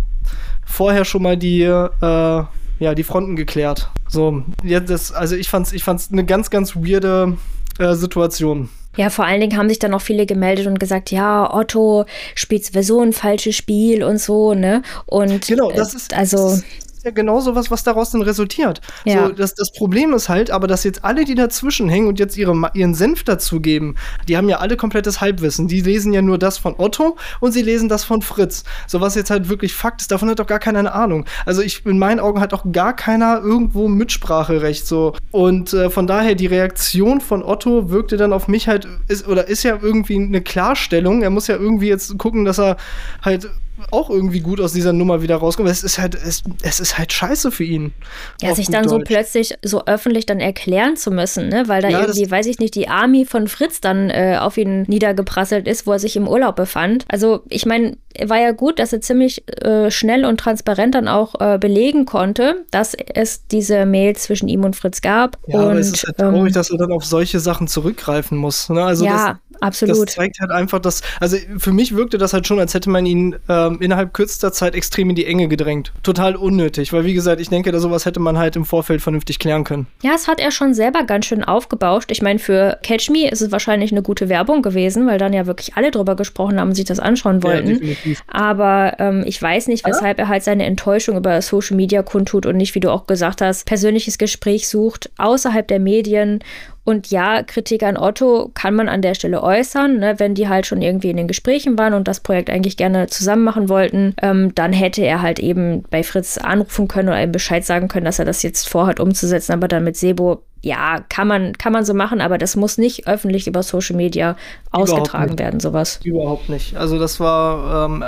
vorher 0.64 1.04
schon 1.04 1.22
mal 1.22 1.36
die, 1.36 1.62
äh, 1.62 2.44
ja, 2.80 2.94
die 2.94 3.02
Fronten 3.02 3.34
geklärt. 3.34 3.90
So, 4.08 4.44
ja, 4.62 4.78
das, 4.80 5.12
also 5.12 5.34
ich 5.34 5.48
fand's, 5.48 5.72
ich 5.72 5.82
fand's 5.82 6.10
eine 6.12 6.24
ganz, 6.24 6.50
ganz 6.50 6.76
weirde 6.76 7.36
äh, 7.78 7.94
Situation. 7.94 8.68
Ja, 8.96 9.10
vor 9.10 9.24
allen 9.26 9.40
Dingen 9.40 9.56
haben 9.56 9.68
sich 9.68 9.78
dann 9.78 9.94
auch 9.94 10.00
viele 10.00 10.26
gemeldet 10.26 10.66
und 10.66 10.80
gesagt, 10.80 11.12
ja, 11.12 11.54
Otto 11.54 12.04
spielt 12.34 12.64
sowieso 12.64 13.00
ein 13.00 13.12
falsches 13.12 13.54
Spiel 13.54 14.02
und 14.02 14.18
so, 14.18 14.54
ne? 14.54 14.82
Und 15.06 15.46
genau, 15.46 15.70
das 15.70 15.94
ist 15.94 16.12
also 16.14 16.48
das 16.48 16.58
ist, 16.58 16.64
ja 17.04 17.10
genau 17.10 17.40
sowas, 17.40 17.70
was 17.70 17.84
daraus 17.84 18.10
dann 18.10 18.22
resultiert. 18.22 18.80
Ja. 19.04 19.26
So, 19.26 19.32
das, 19.32 19.54
das 19.54 19.72
Problem 19.72 20.12
ist 20.12 20.28
halt, 20.28 20.50
aber 20.50 20.66
dass 20.66 20.84
jetzt 20.84 21.04
alle, 21.04 21.24
die 21.24 21.34
dazwischen 21.34 21.88
hängen 21.88 22.08
und 22.08 22.18
jetzt 22.18 22.36
ihre, 22.36 22.70
ihren 22.74 22.94
Senf 22.94 23.24
dazugeben, 23.24 23.96
die 24.28 24.36
haben 24.36 24.48
ja 24.48 24.58
alle 24.58 24.76
komplettes 24.76 25.20
Halbwissen. 25.20 25.68
Die 25.68 25.80
lesen 25.80 26.12
ja 26.12 26.22
nur 26.22 26.38
das 26.38 26.58
von 26.58 26.74
Otto 26.78 27.16
und 27.40 27.52
sie 27.52 27.62
lesen 27.62 27.88
das 27.88 28.04
von 28.04 28.22
Fritz. 28.22 28.64
So 28.86 29.00
was 29.00 29.14
jetzt 29.14 29.30
halt 29.30 29.48
wirklich 29.48 29.74
Fakt 29.74 30.00
ist, 30.00 30.10
davon 30.10 30.28
hat 30.28 30.38
doch 30.38 30.46
gar 30.46 30.58
keiner 30.58 30.78
eine 30.78 30.92
Ahnung. 30.92 31.24
Also 31.46 31.62
ich, 31.62 31.84
in 31.86 31.98
meinen 31.98 32.20
Augen 32.20 32.40
hat 32.40 32.54
auch 32.54 32.64
gar 32.72 32.94
keiner 32.94 33.40
irgendwo 33.42 33.88
Mitspracherecht 33.88 34.86
so. 34.86 35.14
Und 35.30 35.72
äh, 35.72 35.90
von 35.90 36.06
daher, 36.06 36.34
die 36.34 36.46
Reaktion 36.46 37.20
von 37.20 37.42
Otto 37.42 37.90
wirkte 37.90 38.16
dann 38.16 38.32
auf 38.32 38.48
mich 38.48 38.68
halt, 38.68 38.88
ist, 39.08 39.26
oder 39.28 39.48
ist 39.48 39.62
ja 39.62 39.78
irgendwie 39.80 40.16
eine 40.16 40.40
Klarstellung. 40.40 41.22
Er 41.22 41.30
muss 41.30 41.46
ja 41.46 41.56
irgendwie 41.56 41.88
jetzt 41.88 42.16
gucken, 42.18 42.44
dass 42.44 42.58
er 42.58 42.76
halt 43.22 43.48
auch 43.90 44.10
irgendwie 44.10 44.40
gut 44.40 44.60
aus 44.60 44.72
dieser 44.72 44.92
Nummer 44.92 45.22
wieder 45.22 45.36
rauskommen. 45.36 45.70
Es 45.70 45.82
ist 45.82 45.98
halt, 45.98 46.14
es, 46.14 46.42
es 46.62 46.80
ist 46.80 46.98
halt 46.98 47.12
scheiße 47.12 47.50
für 47.50 47.64
ihn. 47.64 47.92
Ja, 48.40 48.54
sich 48.54 48.68
dann 48.68 48.84
Deutsch. 48.84 48.90
so 48.90 48.98
plötzlich 48.98 49.54
so 49.62 49.84
öffentlich 49.86 50.26
dann 50.26 50.40
erklären 50.40 50.96
zu 50.96 51.10
müssen, 51.10 51.48
ne? 51.48 51.64
Weil 51.66 51.82
da 51.82 51.88
ja, 51.88 52.00
irgendwie, 52.00 52.30
weiß 52.30 52.46
ich 52.46 52.58
nicht, 52.58 52.74
die 52.74 52.88
Army 52.88 53.24
von 53.24 53.48
Fritz 53.48 53.80
dann 53.80 54.10
äh, 54.10 54.38
auf 54.40 54.56
ihn 54.56 54.82
niedergeprasselt 54.82 55.66
ist, 55.66 55.86
wo 55.86 55.92
er 55.92 55.98
sich 55.98 56.16
im 56.16 56.28
Urlaub 56.28 56.56
befand. 56.56 57.04
Also, 57.08 57.42
ich 57.48 57.66
meine, 57.66 57.96
war 58.26 58.38
ja 58.38 58.52
gut, 58.52 58.78
dass 58.78 58.92
er 58.92 59.00
ziemlich 59.00 59.46
äh, 59.62 59.90
schnell 59.90 60.24
und 60.24 60.38
transparent 60.40 60.94
dann 60.94 61.08
auch 61.08 61.40
äh, 61.40 61.58
belegen 61.58 62.04
konnte, 62.04 62.64
dass 62.70 62.94
es 62.94 63.46
diese 63.46 63.86
Mail 63.86 64.16
zwischen 64.16 64.48
ihm 64.48 64.64
und 64.64 64.76
Fritz 64.76 65.00
gab. 65.00 65.38
Ja, 65.46 65.58
und, 65.58 65.64
aber 65.64 65.74
es 65.78 65.92
ist 65.92 66.04
halt 66.04 66.18
traurig, 66.18 66.48
ähm, 66.48 66.52
dass 66.52 66.70
er 66.70 66.78
dann 66.78 66.92
auf 66.92 67.04
solche 67.04 67.40
Sachen 67.40 67.68
zurückgreifen 67.68 68.36
muss. 68.36 68.68
Ne? 68.68 68.82
Also 68.82 69.04
ja, 69.04 69.38
das, 69.47 69.47
absolut. 69.60 70.08
Das 70.08 70.14
zeigt 70.14 70.40
halt 70.40 70.50
einfach, 70.50 70.78
dass, 70.78 71.02
also 71.20 71.36
für 71.58 71.72
mich 71.72 71.94
wirkte 71.94 72.18
das 72.18 72.32
halt 72.32 72.46
schon, 72.46 72.58
als 72.58 72.74
hätte 72.74 72.90
man 72.90 73.06
ihn 73.06 73.36
ähm, 73.48 73.78
innerhalb 73.80 74.12
kürzester 74.14 74.52
Zeit 74.52 74.74
extrem 74.74 75.10
in 75.10 75.16
die 75.16 75.26
Enge 75.26 75.48
gedrängt. 75.48 75.92
Total 76.02 76.36
unnötig, 76.36 76.92
weil 76.92 77.04
wie 77.04 77.14
gesagt, 77.14 77.40
ich 77.40 77.48
denke, 77.48 77.72
da 77.72 77.78
sowas 77.78 78.06
hätte 78.06 78.20
man 78.20 78.38
halt 78.38 78.56
im 78.56 78.64
Vorfeld 78.64 79.02
vernünftig 79.02 79.38
klären 79.38 79.64
können. 79.64 79.86
Ja, 80.02 80.12
es 80.14 80.28
hat 80.28 80.40
er 80.40 80.50
schon 80.50 80.74
selber 80.74 81.04
ganz 81.04 81.26
schön 81.26 81.44
aufgebauscht. 81.44 82.10
Ich 82.10 82.22
meine, 82.22 82.38
für 82.38 82.78
Catch 82.82 83.10
Me 83.10 83.30
ist 83.30 83.40
es 83.40 83.52
wahrscheinlich 83.52 83.92
eine 83.92 84.02
gute 84.02 84.28
Werbung 84.28 84.62
gewesen, 84.62 85.06
weil 85.06 85.18
dann 85.18 85.32
ja 85.32 85.46
wirklich 85.46 85.76
alle 85.76 85.90
drüber 85.90 86.16
gesprochen 86.16 86.60
haben 86.60 86.68
und 86.68 86.74
sich 86.74 86.84
das 86.84 87.00
anschauen 87.00 87.42
wollten. 87.42 87.84
Ja, 87.84 87.94
Aber 88.28 88.94
ähm, 88.98 89.24
ich 89.26 89.40
weiß 89.40 89.68
nicht, 89.68 89.86
weshalb 89.86 90.18
er 90.18 90.28
halt 90.28 90.42
seine 90.42 90.64
Enttäuschung 90.64 91.16
über 91.16 91.40
Social 91.42 91.76
Media 91.76 92.02
kundtut 92.02 92.46
und 92.46 92.56
nicht, 92.56 92.74
wie 92.74 92.80
du 92.80 92.90
auch 92.90 93.06
gesagt 93.06 93.40
hast, 93.40 93.66
persönliches 93.66 94.18
Gespräch 94.18 94.68
sucht 94.68 95.10
außerhalb 95.18 95.66
der 95.66 95.80
Medien 95.80 96.40
und 96.88 97.10
ja, 97.10 97.42
Kritik 97.42 97.82
an 97.82 97.98
Otto 97.98 98.50
kann 98.54 98.74
man 98.74 98.88
an 98.88 99.02
der 99.02 99.14
Stelle 99.14 99.42
äußern, 99.42 99.98
ne? 99.98 100.14
wenn 100.16 100.34
die 100.34 100.48
halt 100.48 100.64
schon 100.64 100.80
irgendwie 100.80 101.10
in 101.10 101.18
den 101.18 101.28
Gesprächen 101.28 101.76
waren 101.76 101.92
und 101.92 102.08
das 102.08 102.20
Projekt 102.20 102.48
eigentlich 102.48 102.78
gerne 102.78 103.08
zusammen 103.08 103.44
machen 103.44 103.68
wollten, 103.68 104.14
ähm, 104.22 104.54
dann 104.54 104.72
hätte 104.72 105.02
er 105.02 105.20
halt 105.20 105.38
eben 105.38 105.82
bei 105.90 106.02
Fritz 106.02 106.38
anrufen 106.38 106.88
können 106.88 107.10
oder 107.10 107.22
ihm 107.22 107.30
Bescheid 107.30 107.62
sagen 107.62 107.88
können, 107.88 108.06
dass 108.06 108.18
er 108.18 108.24
das 108.24 108.42
jetzt 108.42 108.70
vorhat 108.70 109.00
umzusetzen, 109.00 109.52
aber 109.52 109.68
dann 109.68 109.84
mit 109.84 109.98
Sebo 109.98 110.44
ja, 110.62 111.04
kann 111.10 111.28
man, 111.28 111.52
kann 111.58 111.74
man 111.74 111.84
so 111.84 111.92
machen, 111.92 112.22
aber 112.22 112.38
das 112.38 112.56
muss 112.56 112.78
nicht 112.78 113.06
öffentlich 113.06 113.46
über 113.46 113.62
Social 113.62 113.94
Media 113.94 114.34
ausgetragen 114.70 115.38
werden, 115.38 115.60
sowas. 115.60 116.00
Überhaupt 116.04 116.48
nicht. 116.48 116.74
Also 116.74 116.98
das 116.98 117.20
war, 117.20 117.84
ähm, 117.84 118.02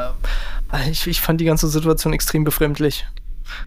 äh, 0.73 0.91
ich, 0.91 1.07
ich 1.07 1.21
fand 1.21 1.39
die 1.43 1.45
ganze 1.45 1.69
Situation 1.69 2.15
extrem 2.15 2.45
befremdlich. 2.45 3.05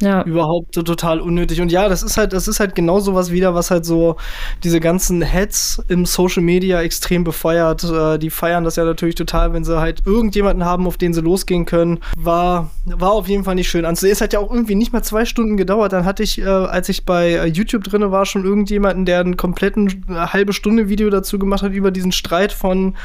Ja. 0.02 0.24
Überhaupt 0.24 0.76
so 0.76 0.82
total 0.82 1.20
unnötig. 1.20 1.62
Und 1.62 1.72
ja, 1.72 1.90
das 1.90 2.04
ist 2.04 2.18
halt, 2.18 2.34
das 2.34 2.48
ist 2.48 2.60
halt 2.60 2.76
genau 2.76 3.00
sowas 3.00 3.32
wieder, 3.32 3.54
was 3.54 3.72
halt 3.72 3.86
so 3.86 4.18
diese 4.64 4.80
ganzen 4.80 5.22
Heads 5.22 5.84
im 5.88 6.06
Social 6.06 6.44
Media 6.44 6.82
extrem 6.82 7.24
befeuert. 7.24 7.84
Äh, 7.84 8.18
die 8.18 8.30
feiern 8.30 8.64
das 8.64 8.76
ja 8.76 8.86
natürlich 8.86 9.16
total, 9.16 9.54
wenn 9.54 9.64
sie 9.64 9.80
halt 9.80 10.04
irgendjemanden 10.06 10.66
haben, 10.66 10.88
auf 10.88 10.98
den 10.98 11.14
sie 11.14 11.22
losgehen 11.22 11.66
können. 11.66 12.00
War, 12.18 12.72
war 12.86 13.12
auf 13.12 13.28
jeden 13.28 13.44
Fall 13.44 13.56
nicht 13.56 13.70
schön 13.70 13.86
anzusehen. 13.86 14.14
Es 14.14 14.22
hat 14.22 14.34
ja 14.34 14.40
auch 14.40 14.52
irgendwie 14.52 14.76
nicht 14.76 14.94
mal 14.94 15.04
zwei 15.04 15.26
Stunden 15.26 15.58
gedauert. 15.58 15.94
Dann 15.94 16.06
hatte 16.06 16.24
ich, 16.24 16.40
äh, 16.40 16.46
als 16.46 16.90
ich 16.90 17.06
bei 17.06 17.32
äh, 17.32 17.46
YouTube 17.48 17.84
drin 17.84 18.04
war, 18.12 18.26
schon 18.26 18.44
irgendjemanden, 18.44 19.06
der 19.06 19.20
einen 19.20 19.38
kompletten 19.38 20.06
äh, 20.10 20.14
halbe 20.14 20.54
Stunde 20.54 20.90
Video 20.90 21.10
dazu 21.10 21.40
gemacht 21.40 21.64
hat 21.64 21.72
über 21.72 21.92
diesen 21.92 22.12
Streit 22.12 22.52
von 22.52 22.96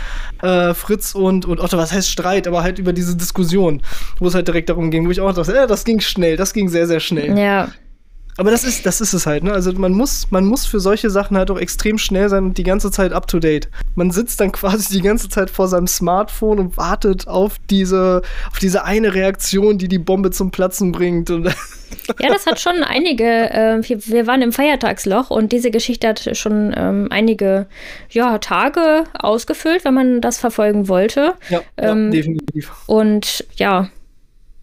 äh, 0.42 0.74
Fritz 0.74 1.14
und, 1.14 1.44
und 1.46 1.60
Otto. 1.60 1.76
Was 1.76 1.92
heißt 1.92 2.10
Streit? 2.10 2.48
Aber 2.48 2.62
halt 2.62 2.78
über 2.78 2.92
diese 2.92 3.16
Diskussion, 3.16 3.82
wo 4.18 4.26
es 4.26 4.34
halt 4.34 4.48
direkt 4.48 4.68
darum 4.68 4.90
ging, 4.90 5.06
wo 5.06 5.10
ich 5.10 5.20
auch 5.20 5.32
dachte, 5.32 5.56
äh, 5.56 5.66
das 5.66 5.84
ging 5.84 6.00
schnell, 6.00 6.36
das 6.36 6.52
ging 6.52 6.57
sehr, 6.66 6.88
sehr 6.88 6.98
schnell. 6.98 7.38
Ja. 7.38 7.68
Aber 8.38 8.52
das 8.52 8.62
ist, 8.62 8.86
das 8.86 9.00
ist 9.00 9.12
es 9.14 9.26
halt, 9.26 9.42
ne? 9.42 9.52
Also 9.52 9.72
man 9.72 9.92
muss, 9.92 10.30
man 10.30 10.44
muss 10.44 10.64
für 10.64 10.78
solche 10.78 11.10
Sachen 11.10 11.36
halt 11.36 11.50
auch 11.50 11.58
extrem 11.58 11.98
schnell 11.98 12.28
sein 12.28 12.44
und 12.44 12.56
die 12.56 12.62
ganze 12.62 12.92
Zeit 12.92 13.12
up 13.12 13.26
to 13.26 13.40
date. 13.40 13.68
Man 13.96 14.12
sitzt 14.12 14.40
dann 14.40 14.52
quasi 14.52 14.94
die 14.94 15.02
ganze 15.02 15.28
Zeit 15.28 15.50
vor 15.50 15.66
seinem 15.66 15.88
Smartphone 15.88 16.60
und 16.60 16.76
wartet 16.76 17.26
auf 17.26 17.56
diese, 17.68 18.22
auf 18.48 18.58
diese 18.60 18.84
eine 18.84 19.12
Reaktion, 19.12 19.76
die 19.76 19.88
die 19.88 19.98
Bombe 19.98 20.30
zum 20.30 20.52
Platzen 20.52 20.92
bringt. 20.92 21.30
Und 21.30 21.46
ja, 21.46 22.28
das 22.28 22.46
hat 22.46 22.60
schon 22.60 22.84
einige, 22.84 23.24
äh, 23.24 23.80
wir, 23.82 24.06
wir, 24.06 24.26
waren 24.28 24.42
im 24.42 24.52
Feiertagsloch 24.52 25.30
und 25.30 25.50
diese 25.50 25.72
Geschichte 25.72 26.06
hat 26.06 26.36
schon 26.36 26.72
ähm, 26.76 27.08
einige 27.10 27.66
ja, 28.10 28.38
Tage 28.38 29.02
ausgefüllt, 29.14 29.84
wenn 29.84 29.94
man 29.94 30.20
das 30.20 30.38
verfolgen 30.38 30.86
wollte. 30.86 31.34
Ja, 31.50 31.60
ähm, 31.76 32.04
ja 32.04 32.10
definitiv. 32.10 32.70
Und 32.86 33.44
ja, 33.56 33.88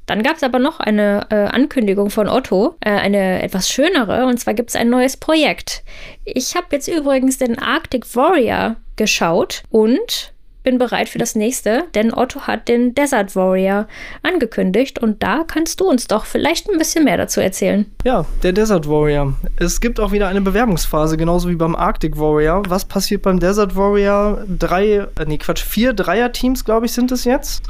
dann 0.05 0.23
gab 0.23 0.37
es 0.37 0.43
aber 0.43 0.59
noch 0.59 0.79
eine 0.79 1.27
äh, 1.29 1.35
Ankündigung 1.35 2.09
von 2.09 2.27
Otto, 2.27 2.75
äh, 2.79 2.89
eine 2.89 3.41
etwas 3.41 3.69
schönere, 3.69 4.25
und 4.27 4.39
zwar 4.39 4.53
gibt 4.53 4.69
es 4.69 4.75
ein 4.75 4.89
neues 4.89 5.17
Projekt. 5.17 5.83
Ich 6.23 6.55
habe 6.55 6.67
jetzt 6.71 6.87
übrigens 6.87 7.37
den 7.37 7.57
Arctic 7.59 8.15
Warrior 8.15 8.75
geschaut 8.95 9.63
und 9.69 10.33
bin 10.65 10.77
bereit 10.77 11.07
für 11.07 11.19
das 11.19 11.35
nächste, 11.35 11.83
denn 11.93 12.13
Otto 12.13 12.41
hat 12.41 12.67
den 12.67 12.93
Desert 12.93 13.35
Warrior 13.35 13.87
angekündigt 14.23 14.99
und 14.99 15.23
da 15.23 15.45
kannst 15.47 15.79
du 15.79 15.85
uns 15.85 16.07
doch 16.07 16.25
vielleicht 16.25 16.69
ein 16.69 16.77
bisschen 16.77 17.05
mehr 17.05 17.15
dazu 17.15 17.39
erzählen. 17.39 17.85
Ja, 18.03 18.25
der 18.43 18.51
Desert 18.51 18.89
Warrior. 18.89 19.33
Es 19.57 19.79
gibt 19.79 19.99
auch 20.01 20.11
wieder 20.11 20.27
eine 20.27 20.41
Bewerbungsphase, 20.41 21.15
genauso 21.15 21.49
wie 21.49 21.55
beim 21.55 21.75
Arctic 21.75 22.19
Warrior. 22.19 22.63
Was 22.67 22.83
passiert 22.83 23.21
beim 23.21 23.39
Desert 23.39 23.77
Warrior? 23.77 24.43
Drei, 24.47 24.85
äh, 24.85 25.07
nee, 25.25 25.37
Quatsch, 25.37 25.63
vier 25.63 25.93
Dreier-Teams, 25.93 26.65
glaube 26.65 26.87
ich, 26.87 26.91
sind 26.91 27.11
es 27.11 27.23
jetzt, 27.23 27.63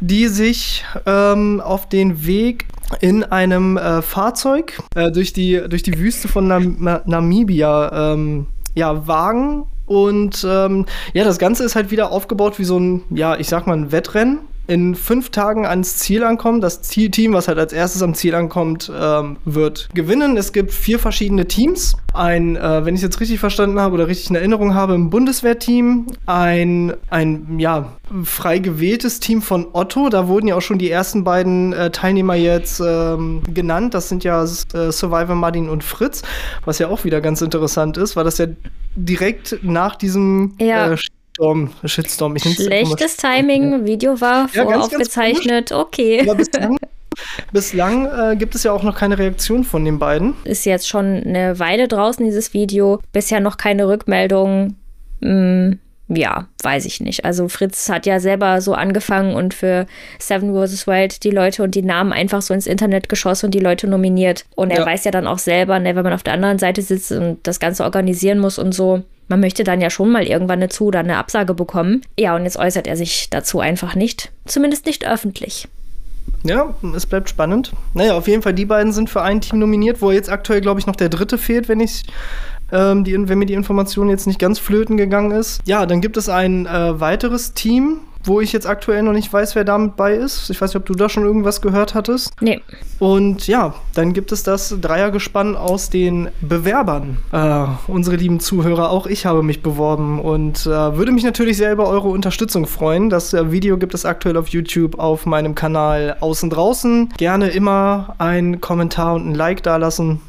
die 0.00 0.28
sich 0.28 0.84
ähm, 1.04 1.60
auf 1.60 1.88
den 1.88 2.24
Weg 2.24 2.66
in 3.00 3.24
einem 3.24 3.76
äh, 3.76 4.00
Fahrzeug 4.00 4.78
äh, 4.94 5.10
durch, 5.10 5.32
die, 5.32 5.60
durch 5.68 5.82
die 5.82 5.98
Wüste 5.98 6.28
von 6.28 6.46
Nam 6.46 7.02
Namibia 7.04 8.12
ähm, 8.12 8.46
ja, 8.74 9.06
wagen 9.06 9.66
und 9.86 10.46
ähm, 10.48 10.86
ja, 11.12 11.24
das 11.24 11.38
Ganze 11.38 11.64
ist 11.64 11.76
halt 11.76 11.90
wieder 11.90 12.10
aufgebaut 12.10 12.58
wie 12.58 12.64
so 12.64 12.78
ein, 12.78 13.02
ja, 13.10 13.36
ich 13.36 13.48
sag 13.48 13.66
mal, 13.66 13.76
ein 13.76 13.92
Wettrennen 13.92 14.40
in 14.68 14.94
fünf 14.94 15.30
Tagen 15.30 15.66
ans 15.66 15.98
Ziel 15.98 16.22
ankommen. 16.22 16.60
Das 16.60 16.82
Zielteam, 16.82 17.32
was 17.32 17.48
halt 17.48 17.58
als 17.58 17.72
erstes 17.72 18.02
am 18.02 18.14
Ziel 18.14 18.34
ankommt, 18.34 18.90
ähm, 18.94 19.36
wird 19.44 19.88
gewinnen. 19.92 20.36
Es 20.36 20.52
gibt 20.52 20.72
vier 20.72 20.98
verschiedene 20.98 21.46
Teams. 21.46 21.96
Ein, 22.14 22.56
äh, 22.56 22.84
wenn 22.84 22.94
ich 22.94 23.00
es 23.00 23.02
jetzt 23.02 23.20
richtig 23.20 23.40
verstanden 23.40 23.80
habe 23.80 23.94
oder 23.94 24.06
richtig 24.06 24.30
in 24.30 24.36
Erinnerung 24.36 24.74
habe, 24.74 24.94
ein 24.94 25.10
Bundeswehrteam, 25.10 26.06
ein, 26.26 26.94
ein 27.10 27.58
ja, 27.58 27.92
frei 28.24 28.58
gewähltes 28.58 29.18
Team 29.18 29.42
von 29.42 29.66
Otto. 29.72 30.08
Da 30.08 30.28
wurden 30.28 30.46
ja 30.46 30.54
auch 30.54 30.62
schon 30.62 30.78
die 30.78 30.90
ersten 30.90 31.24
beiden 31.24 31.72
äh, 31.72 31.90
Teilnehmer 31.90 32.34
jetzt 32.34 32.80
ähm, 32.80 33.42
genannt. 33.52 33.94
Das 33.94 34.08
sind 34.08 34.22
ja 34.22 34.42
äh, 34.44 34.46
Survivor 34.92 35.34
Martin 35.34 35.68
und 35.68 35.82
Fritz, 35.82 36.22
was 36.64 36.78
ja 36.78 36.88
auch 36.88 37.04
wieder 37.04 37.20
ganz 37.20 37.42
interessant 37.42 37.96
ist, 37.96 38.14
weil 38.14 38.24
das 38.24 38.38
ja 38.38 38.46
direkt 38.96 39.58
nach 39.62 39.96
diesem 39.96 40.54
ja. 40.58 40.92
Äh, 40.92 40.96
Shitstorm, 40.96 41.70
Shitstorm. 41.84 42.38
Schlechtes 42.38 43.16
Timing, 43.16 43.84
Video 43.84 44.20
war 44.20 44.48
ja, 44.52 44.64
voraufgezeichnet, 44.64 45.70
ganz 45.70 45.80
okay. 45.80 46.20
Aber 46.22 46.34
bislang, 46.34 46.78
bislang 47.52 48.06
äh, 48.06 48.36
gibt 48.36 48.54
es 48.54 48.62
ja 48.62 48.72
auch 48.72 48.82
noch 48.82 48.96
keine 48.96 49.18
Reaktion 49.18 49.64
von 49.64 49.84
den 49.84 49.98
beiden. 49.98 50.34
Ist 50.44 50.64
jetzt 50.66 50.88
schon 50.88 51.22
eine 51.24 51.58
Weile 51.58 51.88
draußen, 51.88 52.24
dieses 52.24 52.54
Video. 52.54 53.00
Bisher 53.12 53.40
noch 53.40 53.56
keine 53.56 53.88
Rückmeldung. 53.88 54.76
Hm, 55.22 55.78
ja, 56.08 56.46
weiß 56.62 56.84
ich 56.84 57.00
nicht. 57.00 57.24
Also 57.24 57.48
Fritz 57.48 57.88
hat 57.88 58.06
ja 58.06 58.20
selber 58.20 58.60
so 58.60 58.74
angefangen 58.74 59.34
und 59.34 59.54
für 59.54 59.86
Seven 60.18 60.52
vs. 60.52 60.86
Wild 60.86 61.24
die 61.24 61.30
Leute 61.30 61.62
und 61.62 61.74
die 61.74 61.82
Namen 61.82 62.12
einfach 62.12 62.42
so 62.42 62.52
ins 62.52 62.66
Internet 62.66 63.08
geschossen 63.08 63.46
und 63.46 63.54
die 63.54 63.60
Leute 63.60 63.86
nominiert. 63.86 64.44
Und 64.54 64.70
er 64.70 64.80
ja. 64.80 64.86
weiß 64.86 65.04
ja 65.04 65.10
dann 65.10 65.26
auch 65.26 65.38
selber, 65.38 65.78
ne, 65.78 65.94
wenn 65.96 66.04
man 66.04 66.12
auf 66.12 66.22
der 66.22 66.34
anderen 66.34 66.58
Seite 66.58 66.82
sitzt 66.82 67.12
und 67.12 67.38
das 67.44 67.60
Ganze 67.60 67.84
organisieren 67.84 68.38
muss 68.38 68.58
und 68.58 68.72
so, 68.72 69.02
man 69.28 69.40
möchte 69.40 69.64
dann 69.64 69.80
ja 69.80 69.88
schon 69.88 70.10
mal 70.10 70.24
irgendwann 70.24 70.58
eine 70.58 70.68
Zu- 70.68 70.86
oder 70.86 70.98
eine 70.98 71.16
Absage 71.16 71.54
bekommen. 71.54 72.02
Ja, 72.18 72.36
und 72.36 72.44
jetzt 72.44 72.58
äußert 72.58 72.86
er 72.86 72.96
sich 72.96 73.30
dazu 73.30 73.60
einfach 73.60 73.94
nicht. 73.94 74.30
Zumindest 74.44 74.86
nicht 74.86 75.06
öffentlich. 75.06 75.68
Ja, 76.44 76.74
es 76.94 77.06
bleibt 77.06 77.28
spannend. 77.28 77.72
Naja, 77.94 78.16
auf 78.16 78.26
jeden 78.26 78.42
Fall, 78.42 78.52
die 78.52 78.64
beiden 78.64 78.92
sind 78.92 79.08
für 79.08 79.22
ein 79.22 79.40
Team 79.40 79.60
nominiert, 79.60 80.02
wo 80.02 80.10
jetzt 80.10 80.30
aktuell, 80.30 80.60
glaube 80.60 80.80
ich, 80.80 80.86
noch 80.86 80.96
der 80.96 81.08
dritte 81.08 81.38
fehlt, 81.38 81.68
wenn 81.68 81.80
ich 81.80 82.02
ähm, 82.72 83.04
die, 83.04 83.28
wenn 83.28 83.38
mir 83.38 83.46
die 83.46 83.54
Information 83.54 84.08
jetzt 84.08 84.26
nicht 84.26 84.38
ganz 84.38 84.58
flöten 84.58 84.96
gegangen 84.96 85.30
ist. 85.30 85.60
Ja, 85.66 85.86
dann 85.86 86.00
gibt 86.00 86.16
es 86.16 86.28
ein 86.28 86.66
äh, 86.66 86.98
weiteres 87.00 87.52
Team, 87.52 87.98
wo 88.24 88.40
ich 88.40 88.52
jetzt 88.52 88.66
aktuell 88.66 89.02
noch 89.02 89.12
nicht 89.12 89.32
weiß, 89.32 89.54
wer 89.54 89.64
damit 89.64 89.96
bei 89.96 90.14
ist. 90.14 90.48
Ich 90.50 90.60
weiß 90.60 90.70
nicht, 90.70 90.76
ob 90.76 90.86
du 90.86 90.94
da 90.94 91.08
schon 91.08 91.24
irgendwas 91.24 91.60
gehört 91.60 91.94
hattest. 91.94 92.30
Nee. 92.40 92.60
Und 92.98 93.46
ja, 93.46 93.74
dann 93.94 94.12
gibt 94.12 94.32
es 94.32 94.42
das 94.42 94.76
Dreiergespann 94.80 95.56
aus 95.56 95.90
den 95.90 96.28
Bewerbern. 96.40 97.18
Äh, 97.32 97.66
unsere 97.88 98.16
lieben 98.16 98.40
Zuhörer, 98.40 98.90
auch 98.90 99.06
ich 99.06 99.26
habe 99.26 99.42
mich 99.42 99.62
beworben 99.62 100.20
und 100.20 100.66
äh, 100.66 100.96
würde 100.96 101.12
mich 101.12 101.24
natürlich 101.24 101.56
sehr 101.56 101.72
über 101.72 101.88
eure 101.88 102.08
Unterstützung 102.08 102.66
freuen. 102.66 103.10
Das 103.10 103.34
äh, 103.34 103.50
Video 103.50 103.76
gibt 103.76 103.94
es 103.94 104.04
aktuell 104.04 104.36
auf 104.36 104.48
YouTube 104.48 104.98
auf 104.98 105.26
meinem 105.26 105.54
Kanal 105.54 106.16
Außen 106.20 106.50
Draußen. 106.50 107.08
Gerne 107.16 107.48
immer 107.48 108.14
einen 108.18 108.60
Kommentar 108.60 109.14
und 109.14 109.28
ein 109.28 109.34
Like 109.34 109.62
dalassen. 109.62 110.20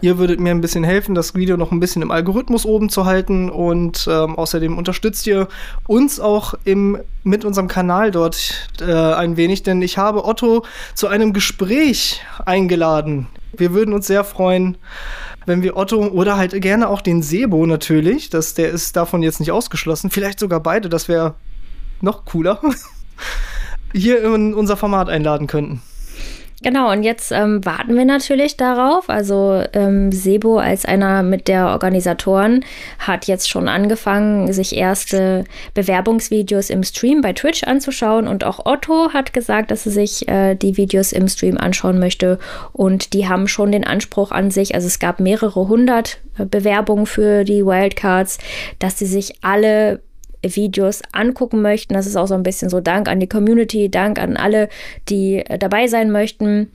Ihr 0.00 0.18
würdet 0.18 0.40
mir 0.40 0.50
ein 0.50 0.60
bisschen 0.60 0.84
helfen, 0.84 1.14
das 1.14 1.34
Video 1.34 1.56
noch 1.56 1.70
ein 1.70 1.80
bisschen 1.80 2.02
im 2.02 2.10
Algorithmus 2.10 2.64
oben 2.64 2.88
zu 2.88 3.04
halten 3.04 3.50
und 3.50 4.08
ähm, 4.10 4.36
außerdem 4.36 4.78
unterstützt 4.78 5.26
ihr 5.26 5.48
uns 5.86 6.18
auch 6.18 6.54
im, 6.64 6.98
mit 7.24 7.44
unserem 7.44 7.68
Kanal 7.68 8.10
dort 8.10 8.68
äh, 8.80 8.92
ein 8.92 9.36
wenig, 9.36 9.62
denn 9.62 9.82
ich 9.82 9.98
habe 9.98 10.24
Otto 10.24 10.64
zu 10.94 11.08
einem 11.08 11.32
Gespräch 11.32 12.22
eingeladen. 12.46 13.26
Wir 13.54 13.74
würden 13.74 13.92
uns 13.92 14.06
sehr 14.06 14.24
freuen, 14.24 14.78
wenn 15.44 15.62
wir 15.62 15.76
Otto 15.76 16.06
oder 16.06 16.36
halt 16.36 16.58
gerne 16.62 16.88
auch 16.88 17.00
den 17.00 17.22
Sebo 17.22 17.66
natürlich, 17.66 18.30
das, 18.30 18.54
der 18.54 18.70
ist 18.70 18.96
davon 18.96 19.22
jetzt 19.22 19.40
nicht 19.40 19.52
ausgeschlossen, 19.52 20.10
vielleicht 20.10 20.38
sogar 20.38 20.60
beide, 20.60 20.88
das 20.88 21.08
wäre 21.08 21.34
noch 22.00 22.24
cooler, 22.24 22.60
hier 23.92 24.24
in 24.24 24.54
unser 24.54 24.76
Format 24.76 25.08
einladen 25.08 25.46
könnten. 25.46 25.82
Genau, 26.62 26.92
und 26.92 27.02
jetzt 27.02 27.32
ähm, 27.32 27.64
warten 27.64 27.96
wir 27.96 28.04
natürlich 28.04 28.56
darauf. 28.56 29.08
Also 29.08 29.62
ähm, 29.72 30.12
Sebo 30.12 30.58
als 30.58 30.84
einer 30.84 31.24
mit 31.24 31.48
der 31.48 31.68
Organisatoren 31.68 32.64
hat 33.00 33.26
jetzt 33.26 33.50
schon 33.50 33.68
angefangen, 33.68 34.52
sich 34.52 34.76
erste 34.76 35.44
Bewerbungsvideos 35.74 36.70
im 36.70 36.84
Stream 36.84 37.20
bei 37.20 37.32
Twitch 37.32 37.64
anzuschauen. 37.64 38.28
Und 38.28 38.44
auch 38.44 38.64
Otto 38.64 39.12
hat 39.12 39.32
gesagt, 39.32 39.72
dass 39.72 39.86
er 39.86 39.92
sich 39.92 40.28
äh, 40.28 40.54
die 40.54 40.76
Videos 40.76 41.12
im 41.12 41.26
Stream 41.26 41.58
anschauen 41.58 41.98
möchte. 41.98 42.38
Und 42.72 43.12
die 43.12 43.28
haben 43.28 43.48
schon 43.48 43.72
den 43.72 43.84
Anspruch 43.84 44.30
an 44.30 44.52
sich, 44.52 44.76
also 44.76 44.86
es 44.86 45.00
gab 45.00 45.18
mehrere 45.18 45.66
hundert 45.66 46.18
äh, 46.38 46.44
Bewerbungen 46.44 47.06
für 47.06 47.42
die 47.42 47.66
Wildcards, 47.66 48.38
dass 48.78 49.00
sie 49.00 49.06
sich 49.06 49.42
alle 49.42 50.00
Videos 50.42 51.02
angucken 51.12 51.62
möchten. 51.62 51.94
Das 51.94 52.06
ist 52.06 52.16
auch 52.16 52.26
so 52.26 52.34
ein 52.34 52.42
bisschen 52.42 52.68
so 52.68 52.80
Dank 52.80 53.08
an 53.08 53.20
die 53.20 53.28
Community, 53.28 53.90
Dank 53.90 54.18
an 54.18 54.36
alle, 54.36 54.68
die 55.08 55.38
äh, 55.38 55.58
dabei 55.58 55.86
sein 55.86 56.10
möchten. 56.10 56.70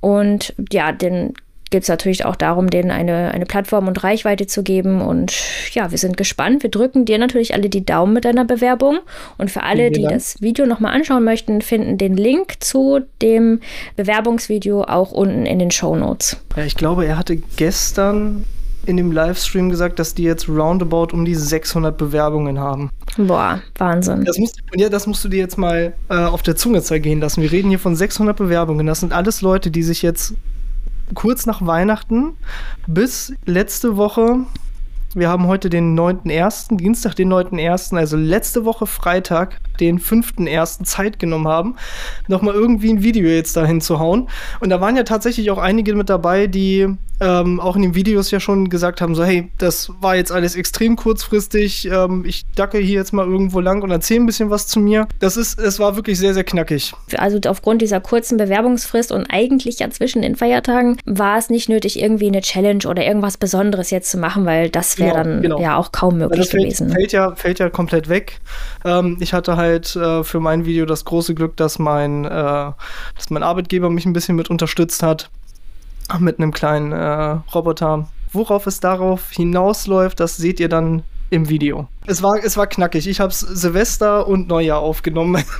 Und 0.00 0.54
ja, 0.72 0.92
den 0.92 1.34
geht 1.70 1.84
es 1.84 1.88
natürlich 1.88 2.24
auch 2.24 2.36
darum, 2.36 2.68
denen 2.68 2.90
eine, 2.90 3.30
eine 3.32 3.46
Plattform 3.46 3.86
und 3.86 4.02
Reichweite 4.02 4.46
zu 4.46 4.62
geben. 4.62 5.00
Und 5.00 5.32
ja, 5.72 5.90
wir 5.90 5.98
sind 5.98 6.16
gespannt. 6.16 6.62
Wir 6.62 6.70
drücken 6.70 7.04
dir 7.04 7.18
natürlich 7.18 7.54
alle 7.54 7.68
die 7.68 7.84
Daumen 7.84 8.12
mit 8.12 8.24
deiner 8.24 8.44
Bewerbung. 8.44 8.98
Und 9.38 9.50
für 9.50 9.62
alle, 9.62 9.90
die 9.90 10.02
das 10.02 10.40
Video 10.42 10.66
nochmal 10.66 10.94
anschauen 10.94 11.24
möchten, 11.24 11.62
finden 11.62 11.96
den 11.96 12.16
Link 12.16 12.54
zu 12.60 13.00
dem 13.22 13.60
Bewerbungsvideo 13.96 14.82
auch 14.82 15.12
unten 15.12 15.46
in 15.46 15.60
den 15.60 15.70
Show 15.70 15.94
Notes. 15.94 16.36
Ja, 16.56 16.64
ich 16.64 16.76
glaube, 16.76 17.06
er 17.06 17.16
hatte 17.16 17.36
gestern 17.36 18.44
in 18.90 18.96
dem 18.96 19.12
Livestream 19.12 19.70
gesagt, 19.70 19.98
dass 19.98 20.14
die 20.14 20.24
jetzt 20.24 20.48
roundabout 20.48 21.08
um 21.12 21.24
die 21.24 21.34
600 21.34 21.96
Bewerbungen 21.96 22.58
haben. 22.58 22.90
Boah, 23.16 23.60
Wahnsinn. 23.78 24.24
Das 24.24 24.38
musst, 24.38 24.60
ja, 24.74 24.88
das 24.88 25.06
musst 25.06 25.24
du 25.24 25.28
dir 25.28 25.38
jetzt 25.38 25.56
mal 25.56 25.94
äh, 26.08 26.14
auf 26.14 26.42
der 26.42 26.56
Zunge 26.56 26.82
zergehen 26.82 27.20
lassen. 27.20 27.42
Wir 27.42 27.52
reden 27.52 27.68
hier 27.68 27.78
von 27.78 27.96
600 27.96 28.36
Bewerbungen. 28.36 28.86
Das 28.86 29.00
sind 29.00 29.12
alles 29.12 29.40
Leute, 29.42 29.70
die 29.70 29.82
sich 29.82 30.02
jetzt 30.02 30.34
kurz 31.14 31.46
nach 31.46 31.64
Weihnachten 31.64 32.34
bis 32.86 33.32
letzte 33.46 33.96
Woche, 33.96 34.40
wir 35.14 35.28
haben 35.28 35.46
heute 35.46 35.70
den 35.70 35.98
9.1., 35.98 36.76
Dienstag 36.76 37.14
den 37.16 37.32
9.1., 37.32 37.96
also 37.96 38.16
letzte 38.16 38.64
Woche 38.64 38.86
Freitag, 38.86 39.58
den 39.80 39.98
5.1. 39.98 40.84
Zeit 40.84 41.18
genommen 41.18 41.48
haben, 41.48 41.76
nochmal 42.28 42.54
irgendwie 42.54 42.90
ein 42.90 43.02
Video 43.02 43.28
jetzt 43.28 43.56
dahin 43.56 43.80
zu 43.80 43.98
hauen. 43.98 44.28
Und 44.60 44.70
da 44.70 44.80
waren 44.80 44.96
ja 44.96 45.02
tatsächlich 45.02 45.50
auch 45.50 45.58
einige 45.58 45.94
mit 45.94 46.08
dabei, 46.08 46.46
die 46.46 46.86
ähm, 47.20 47.60
auch 47.60 47.76
in 47.76 47.82
den 47.82 47.94
Videos 47.94 48.30
ja 48.30 48.40
schon 48.40 48.70
gesagt 48.70 49.00
haben, 49.00 49.14
so 49.14 49.24
hey, 49.24 49.50
das 49.58 49.90
war 50.00 50.16
jetzt 50.16 50.32
alles 50.32 50.56
extrem 50.56 50.96
kurzfristig, 50.96 51.86
ähm, 51.90 52.24
ich 52.26 52.46
dacke 52.54 52.78
hier 52.78 52.94
jetzt 52.94 53.12
mal 53.12 53.26
irgendwo 53.26 53.60
lang 53.60 53.82
und 53.82 53.90
erzähle 53.90 54.20
ein 54.20 54.26
bisschen 54.26 54.50
was 54.50 54.66
zu 54.66 54.80
mir. 54.80 55.06
Das 55.18 55.36
ist, 55.36 55.58
es 55.58 55.78
war 55.78 55.96
wirklich 55.96 56.18
sehr, 56.18 56.34
sehr 56.34 56.44
knackig. 56.44 56.94
Also 57.16 57.38
aufgrund 57.48 57.82
dieser 57.82 58.00
kurzen 58.00 58.38
Bewerbungsfrist 58.38 59.12
und 59.12 59.26
eigentlich 59.28 59.80
ja 59.80 59.90
zwischen 59.90 60.22
den 60.22 60.36
Feiertagen 60.36 60.98
war 61.04 61.36
es 61.36 61.50
nicht 61.50 61.68
nötig, 61.68 62.00
irgendwie 62.00 62.28
eine 62.28 62.40
Challenge 62.40 62.86
oder 62.86 63.04
irgendwas 63.04 63.36
Besonderes 63.36 63.90
jetzt 63.90 64.10
zu 64.10 64.18
machen, 64.18 64.46
weil 64.46 64.70
das 64.70 64.96
wäre 65.00 65.22
genau, 65.22 65.24
dann 65.24 65.42
genau. 65.42 65.60
ja 65.60 65.76
auch 65.76 65.92
kaum 65.92 66.18
möglich 66.18 66.48
fällt, 66.48 66.64
gewesen. 66.64 66.90
Fällt 66.90 67.12
ja, 67.12 67.34
fällt 67.34 67.58
ja 67.58 67.70
komplett 67.70 68.08
weg. 68.08 68.40
Ähm, 68.84 69.16
ich 69.20 69.32
hatte 69.32 69.56
halt 69.56 69.96
äh, 69.96 70.22
für 70.22 70.40
mein 70.40 70.64
Video 70.64 70.86
das 70.86 71.04
große 71.04 71.34
Glück, 71.34 71.56
dass 71.56 71.78
mein, 71.78 72.24
äh, 72.24 72.28
dass 72.28 73.30
mein 73.30 73.42
Arbeitgeber 73.42 73.90
mich 73.90 74.06
ein 74.06 74.12
bisschen 74.12 74.36
mit 74.36 74.50
unterstützt 74.50 75.02
hat 75.02 75.30
mit 76.18 76.38
einem 76.38 76.52
kleinen 76.52 76.92
äh, 76.92 77.38
Roboter. 77.54 78.08
Worauf 78.32 78.66
es 78.66 78.80
darauf 78.80 79.30
hinausläuft, 79.30 80.20
das 80.20 80.36
seht 80.36 80.60
ihr 80.60 80.68
dann 80.68 81.02
im 81.30 81.48
Video. 81.48 81.88
Es 82.06 82.22
war, 82.22 82.42
es 82.42 82.56
war 82.56 82.66
knackig. 82.66 83.06
Ich 83.06 83.20
habe 83.20 83.32
Silvester 83.32 84.26
und 84.26 84.48
Neujahr 84.48 84.80
aufgenommen. 84.80 85.44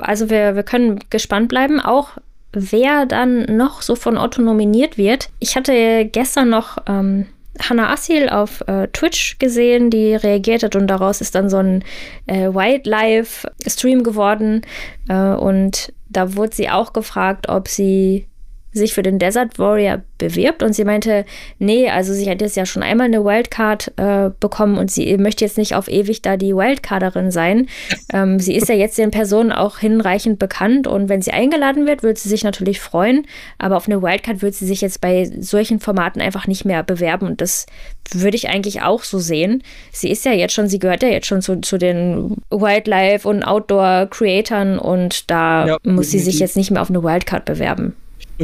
Also 0.00 0.28
wir, 0.28 0.56
wir 0.56 0.64
können 0.64 0.98
gespannt 1.08 1.48
bleiben, 1.48 1.78
auch 1.78 2.18
wer 2.52 3.06
dann 3.06 3.44
noch 3.56 3.80
so 3.80 3.94
von 3.94 4.18
Otto 4.18 4.42
nominiert 4.42 4.98
wird. 4.98 5.30
Ich 5.38 5.54
hatte 5.54 6.04
gestern 6.06 6.50
noch 6.50 6.78
ähm, 6.88 7.26
Hannah 7.60 7.92
Assil 7.92 8.28
auf 8.28 8.62
äh, 8.66 8.88
Twitch 8.88 9.38
gesehen, 9.38 9.90
die 9.90 10.14
reagiert 10.14 10.62
hat 10.62 10.76
und 10.76 10.88
daraus 10.88 11.20
ist 11.20 11.34
dann 11.34 11.48
so 11.48 11.58
ein 11.58 11.84
äh, 12.26 12.48
Wildlife-Stream 12.48 14.02
geworden. 14.02 14.62
Äh, 15.08 15.34
und 15.34 15.92
da 16.08 16.34
wurde 16.36 16.54
sie 16.54 16.70
auch 16.70 16.92
gefragt, 16.92 17.48
ob 17.48 17.68
sie 17.68 18.26
sich 18.74 18.92
für 18.92 19.02
den 19.02 19.18
Desert 19.18 19.58
Warrior 19.58 20.02
bewirbt 20.18 20.62
und 20.62 20.74
sie 20.74 20.84
meinte, 20.84 21.24
nee, 21.58 21.88
also 21.88 22.12
sie 22.12 22.28
hat 22.28 22.40
jetzt 22.40 22.56
ja 22.56 22.66
schon 22.66 22.82
einmal 22.82 23.06
eine 23.06 23.24
Wildcard 23.24 23.92
äh, 23.96 24.30
bekommen 24.40 24.76
und 24.78 24.90
sie 24.90 25.16
möchte 25.16 25.44
jetzt 25.44 25.58
nicht 25.58 25.74
auf 25.74 25.88
ewig 25.88 26.22
da 26.22 26.36
die 26.36 26.54
Wildcarderin 26.54 27.30
sein. 27.30 27.68
Ähm, 28.12 28.40
sie 28.40 28.54
ist 28.54 28.68
ja 28.68 28.74
jetzt 28.74 28.98
den 28.98 29.10
Personen 29.10 29.52
auch 29.52 29.78
hinreichend 29.78 30.38
bekannt 30.38 30.86
und 30.86 31.08
wenn 31.08 31.22
sie 31.22 31.32
eingeladen 31.32 31.86
wird, 31.86 32.02
wird 32.02 32.18
sie 32.18 32.28
sich 32.28 32.44
natürlich 32.44 32.80
freuen, 32.80 33.26
aber 33.58 33.76
auf 33.76 33.86
eine 33.86 34.02
Wildcard 34.02 34.42
wird 34.42 34.54
sie 34.54 34.66
sich 34.66 34.80
jetzt 34.80 35.00
bei 35.00 35.30
solchen 35.38 35.80
Formaten 35.80 36.20
einfach 36.20 36.46
nicht 36.46 36.64
mehr 36.64 36.82
bewerben 36.82 37.26
und 37.26 37.40
das 37.40 37.66
würde 38.12 38.36
ich 38.36 38.48
eigentlich 38.48 38.82
auch 38.82 39.02
so 39.02 39.18
sehen. 39.18 39.62
Sie 39.92 40.10
ist 40.10 40.24
ja 40.24 40.32
jetzt 40.32 40.52
schon, 40.52 40.68
sie 40.68 40.78
gehört 40.78 41.02
ja 41.02 41.08
jetzt 41.08 41.26
schon 41.26 41.42
zu, 41.42 41.60
zu 41.60 41.78
den 41.78 42.36
Wildlife 42.50 43.28
und 43.28 43.44
Outdoor-Creatoren 43.44 44.78
und 44.78 45.30
da 45.30 45.66
ja, 45.66 45.76
muss 45.84 46.10
sie 46.10 46.18
sich 46.18 46.38
jetzt 46.38 46.56
nicht 46.56 46.70
mehr 46.70 46.82
auf 46.82 46.90
eine 46.90 47.02
Wildcard 47.02 47.44
bewerben. 47.44 47.94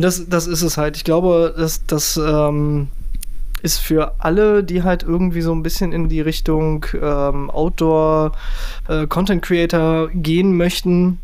Und 0.00 0.04
das, 0.04 0.30
das 0.30 0.46
ist 0.46 0.62
es 0.62 0.78
halt. 0.78 0.96
Ich 0.96 1.04
glaube, 1.04 1.54
dass 1.54 1.84
das 1.84 2.16
ähm, 2.16 2.88
ist 3.60 3.76
für 3.76 4.14
alle, 4.18 4.64
die 4.64 4.82
halt 4.82 5.02
irgendwie 5.02 5.42
so 5.42 5.52
ein 5.52 5.62
bisschen 5.62 5.92
in 5.92 6.08
die 6.08 6.22
Richtung 6.22 6.86
ähm, 6.94 7.50
Outdoor 7.50 8.32
äh, 8.88 9.06
Content 9.06 9.42
Creator 9.42 10.08
gehen 10.14 10.56
möchten, 10.56 11.18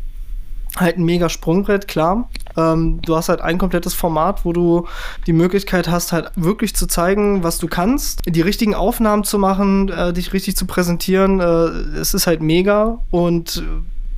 halt 0.75 0.99
ein 0.99 1.05
mega 1.05 1.27
Sprungbrett, 1.27 1.87
klar. 1.87 2.29
Ähm, 2.55 3.01
du 3.01 3.15
hast 3.15 3.29
halt 3.29 3.41
ein 3.41 3.57
komplettes 3.57 3.95
Format, 3.95 4.45
wo 4.45 4.53
du 4.53 4.85
die 5.25 5.33
Möglichkeit 5.33 5.89
hast, 5.89 6.11
halt 6.11 6.29
wirklich 6.35 6.75
zu 6.75 6.85
zeigen, 6.85 7.41
was 7.41 7.57
du 7.57 7.67
kannst, 7.67 8.21
die 8.27 8.41
richtigen 8.41 8.75
Aufnahmen 8.75 9.23
zu 9.23 9.39
machen, 9.39 9.89
äh, 9.89 10.13
dich 10.13 10.33
richtig 10.33 10.55
zu 10.55 10.67
präsentieren. 10.67 11.39
Äh, 11.39 11.97
es 11.99 12.13
ist 12.13 12.27
halt 12.27 12.43
mega 12.43 12.99
und 13.09 13.63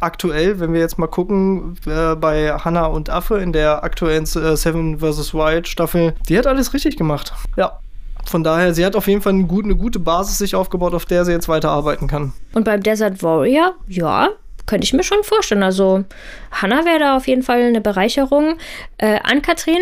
aktuell, 0.01 0.59
wenn 0.59 0.73
wir 0.73 0.79
jetzt 0.79 0.97
mal 0.97 1.07
gucken, 1.07 1.75
äh, 1.85 2.15
bei 2.15 2.51
Hannah 2.53 2.85
und 2.87 3.09
Affe 3.09 3.39
in 3.39 3.53
der 3.53 3.83
aktuellen 3.83 4.23
äh, 4.23 4.55
Seven 4.55 4.99
vs. 4.99 5.33
Wild 5.33 5.67
Staffel, 5.67 6.13
die 6.27 6.37
hat 6.37 6.47
alles 6.47 6.73
richtig 6.73 6.97
gemacht. 6.97 7.33
Ja. 7.57 7.79
Von 8.25 8.43
daher, 8.43 8.73
sie 8.73 8.85
hat 8.85 8.95
auf 8.95 9.07
jeden 9.07 9.21
Fall 9.21 9.33
eine 9.33 9.45
gute, 9.45 9.65
eine 9.65 9.75
gute 9.75 9.99
Basis 9.99 10.37
sich 10.37 10.55
aufgebaut, 10.55 10.93
auf 10.93 11.05
der 11.05 11.25
sie 11.25 11.31
jetzt 11.31 11.47
weiterarbeiten 11.47 12.07
kann. 12.07 12.33
Und 12.53 12.63
beim 12.63 12.83
Desert 12.83 13.23
Warrior, 13.23 13.75
ja, 13.87 14.29
könnte 14.65 14.85
ich 14.85 14.93
mir 14.93 15.03
schon 15.03 15.23
vorstellen. 15.23 15.63
Also 15.63 16.03
Hannah 16.51 16.85
wäre 16.85 16.99
da 16.99 17.17
auf 17.17 17.27
jeden 17.27 17.43
Fall 17.43 17.61
eine 17.61 17.81
Bereicherung. 17.81 18.57
Äh, 18.97 19.19
Ann-Kathrin, 19.23 19.81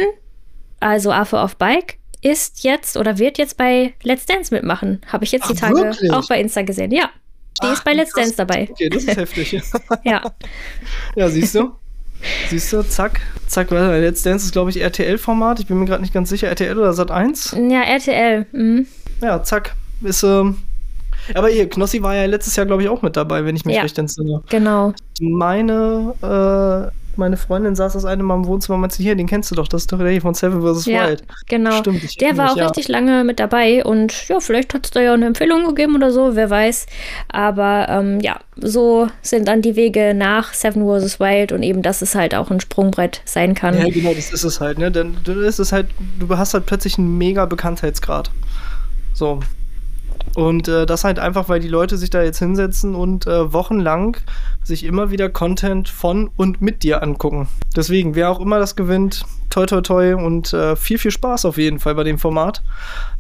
also 0.80 1.12
Affe 1.12 1.42
auf 1.42 1.58
Bike, 1.58 1.98
ist 2.22 2.64
jetzt 2.64 2.96
oder 2.96 3.18
wird 3.18 3.38
jetzt 3.38 3.58
bei 3.58 3.94
Let's 4.04 4.26
Dance 4.26 4.54
mitmachen. 4.54 5.02
Habe 5.12 5.26
ich 5.26 5.32
jetzt 5.32 5.46
Ach, 5.46 5.50
die 5.50 5.56
Tage 5.56 5.76
wirklich? 5.76 6.12
auch 6.14 6.28
bei 6.28 6.40
Insta 6.40 6.62
gesehen. 6.62 6.92
Ja. 6.92 7.10
Die 7.62 7.68
Ach, 7.68 7.84
bei 7.84 7.94
Let's 7.94 8.14
Dance 8.14 8.36
dabei. 8.36 8.68
Okay, 8.72 8.90
das 8.90 9.04
ist 9.04 9.18
heftig. 9.18 9.62
ja. 10.04 10.22
Ja, 11.16 11.30
siehst 11.30 11.56
du? 11.56 11.72
Siehst 12.50 12.74
du, 12.74 12.82
zack, 12.84 13.22
zack, 13.48 13.70
Let's 13.72 14.24
Dance 14.24 14.46
ist, 14.46 14.52
glaube 14.52 14.70
ich, 14.72 14.82
RTL-Format. 14.82 15.60
Ich 15.60 15.68
bin 15.68 15.80
mir 15.80 15.86
gerade 15.86 16.02
nicht 16.02 16.14
ganz 16.14 16.30
sicher, 16.30 16.48
RTL 16.48 16.78
oder 16.78 16.94
Sat 16.94 17.12
1? 17.12 17.56
Ja, 17.70 17.82
RTL. 17.82 18.46
Mhm. 18.52 18.88
Ja, 19.22 19.44
zack. 19.44 19.76
Ist, 20.02 20.24
äh, 20.24 20.44
Aber 21.34 21.50
hier, 21.50 21.70
Knossi 21.70 22.02
war 22.02 22.16
ja 22.16 22.26
letztes 22.26 22.56
Jahr, 22.56 22.66
glaube 22.66 22.84
ich, 22.84 22.90
auch 22.90 23.02
mit 23.02 23.16
dabei, 23.18 23.46
wenn 23.46 23.56
ich 23.56 23.66
mich 23.66 23.76
Ja. 23.76 23.82
recht 23.82 23.98
entsinne. 23.98 24.42
Genau. 24.50 24.94
Meine, 25.20 26.14
äh, 26.92 27.07
meine 27.18 27.38
Freundin 27.38 27.76
saß 27.76 27.94
das 27.94 28.06
eine 28.06 28.24
Mal 28.24 28.36
im 28.36 28.46
Wohnzimmer 28.46 28.76
und 28.76 28.82
meinte, 28.82 28.98
hier, 28.98 29.16
den 29.16 29.28
kennst 29.28 29.52
du 29.52 29.56
doch, 29.56 29.68
das 29.68 29.84
ist 29.84 29.92
doch 29.92 30.00
der 30.00 30.10
hier 30.10 30.22
von 30.22 30.34
Seven 30.34 30.62
vs. 30.62 30.86
Ja, 30.86 31.08
Wild. 31.08 31.24
genau. 31.48 31.78
Stimmt, 31.80 32.22
Der 32.22 32.38
war 32.38 32.52
auch 32.52 32.58
ja. 32.58 32.66
richtig 32.66 32.88
lange 32.88 33.24
mit 33.24 33.40
dabei 33.40 33.84
und 33.84 34.28
ja, 34.28 34.40
vielleicht 34.40 34.74
hat 34.74 34.86
es 34.86 34.92
da 34.92 35.02
ja 35.02 35.14
eine 35.14 35.26
Empfehlung 35.26 35.66
gegeben 35.66 35.96
oder 35.96 36.12
so, 36.12 36.36
wer 36.36 36.50
weiß. 36.50 36.86
Aber 37.30 37.88
ähm, 37.90 38.20
ja, 38.20 38.40
so 38.56 39.08
sind 39.22 39.48
dann 39.48 39.62
die 39.62 39.76
Wege 39.76 40.14
nach 40.14 40.54
Seven 40.54 40.84
vs. 40.86 41.20
Wild 41.20 41.52
und 41.52 41.64
eben, 41.64 41.82
dass 41.82 42.02
es 42.02 42.16
halt 42.16 42.36
auch 42.36 42.50
ein 42.52 42.60
Sprungbrett 42.60 43.22
sein 43.26 43.54
kann. 43.54 43.78
Ja, 43.78 43.90
genau, 43.90 44.14
das 44.14 44.32
ist 44.32 44.44
es 44.44 44.60
halt, 44.60 44.78
ne? 44.78 44.92
Denn 44.92 45.18
du 45.24 45.34
ist 45.34 45.60
es 45.60 45.72
halt, 45.72 45.88
du 46.20 46.38
hast 46.38 46.54
halt 46.54 46.66
plötzlich 46.66 46.98
einen 46.98 47.18
mega 47.18 47.46
Bekanntheitsgrad. 47.46 48.32
So. 49.14 49.40
Und 50.36 50.68
äh, 50.68 50.86
das 50.86 51.04
halt 51.04 51.20
einfach, 51.20 51.50
weil 51.50 51.60
die 51.60 51.68
Leute 51.68 51.98
sich 51.98 52.10
da 52.10 52.22
jetzt 52.22 52.40
hinsetzen 52.40 52.96
und 52.96 53.28
äh, 53.28 53.52
wochenlang 53.54 54.18
sich 54.64 54.84
immer 54.84 55.10
wieder 55.10 55.30
Content 55.30 55.90
von 55.90 56.30
und 56.36 56.62
mit 56.62 56.84
dir 56.84 57.02
angucken. 57.02 57.48
Deswegen, 57.76 58.16
wer 58.16 58.30
auch 58.30 58.40
immer 58.40 58.60
das 58.60 58.76
gewinnt, 58.76 59.26
toi 59.50 59.66
toi 59.66 59.82
toi 59.82 60.16
und 60.16 60.54
äh, 60.54 60.76
viel, 60.76 61.00
viel 61.00 61.12
Spaß 61.12 61.46
auf 61.46 61.58
jeden 61.58 61.80
Fall 61.80 61.96
bei 61.96 62.04
dem 62.04 62.18
Format. 62.18 62.62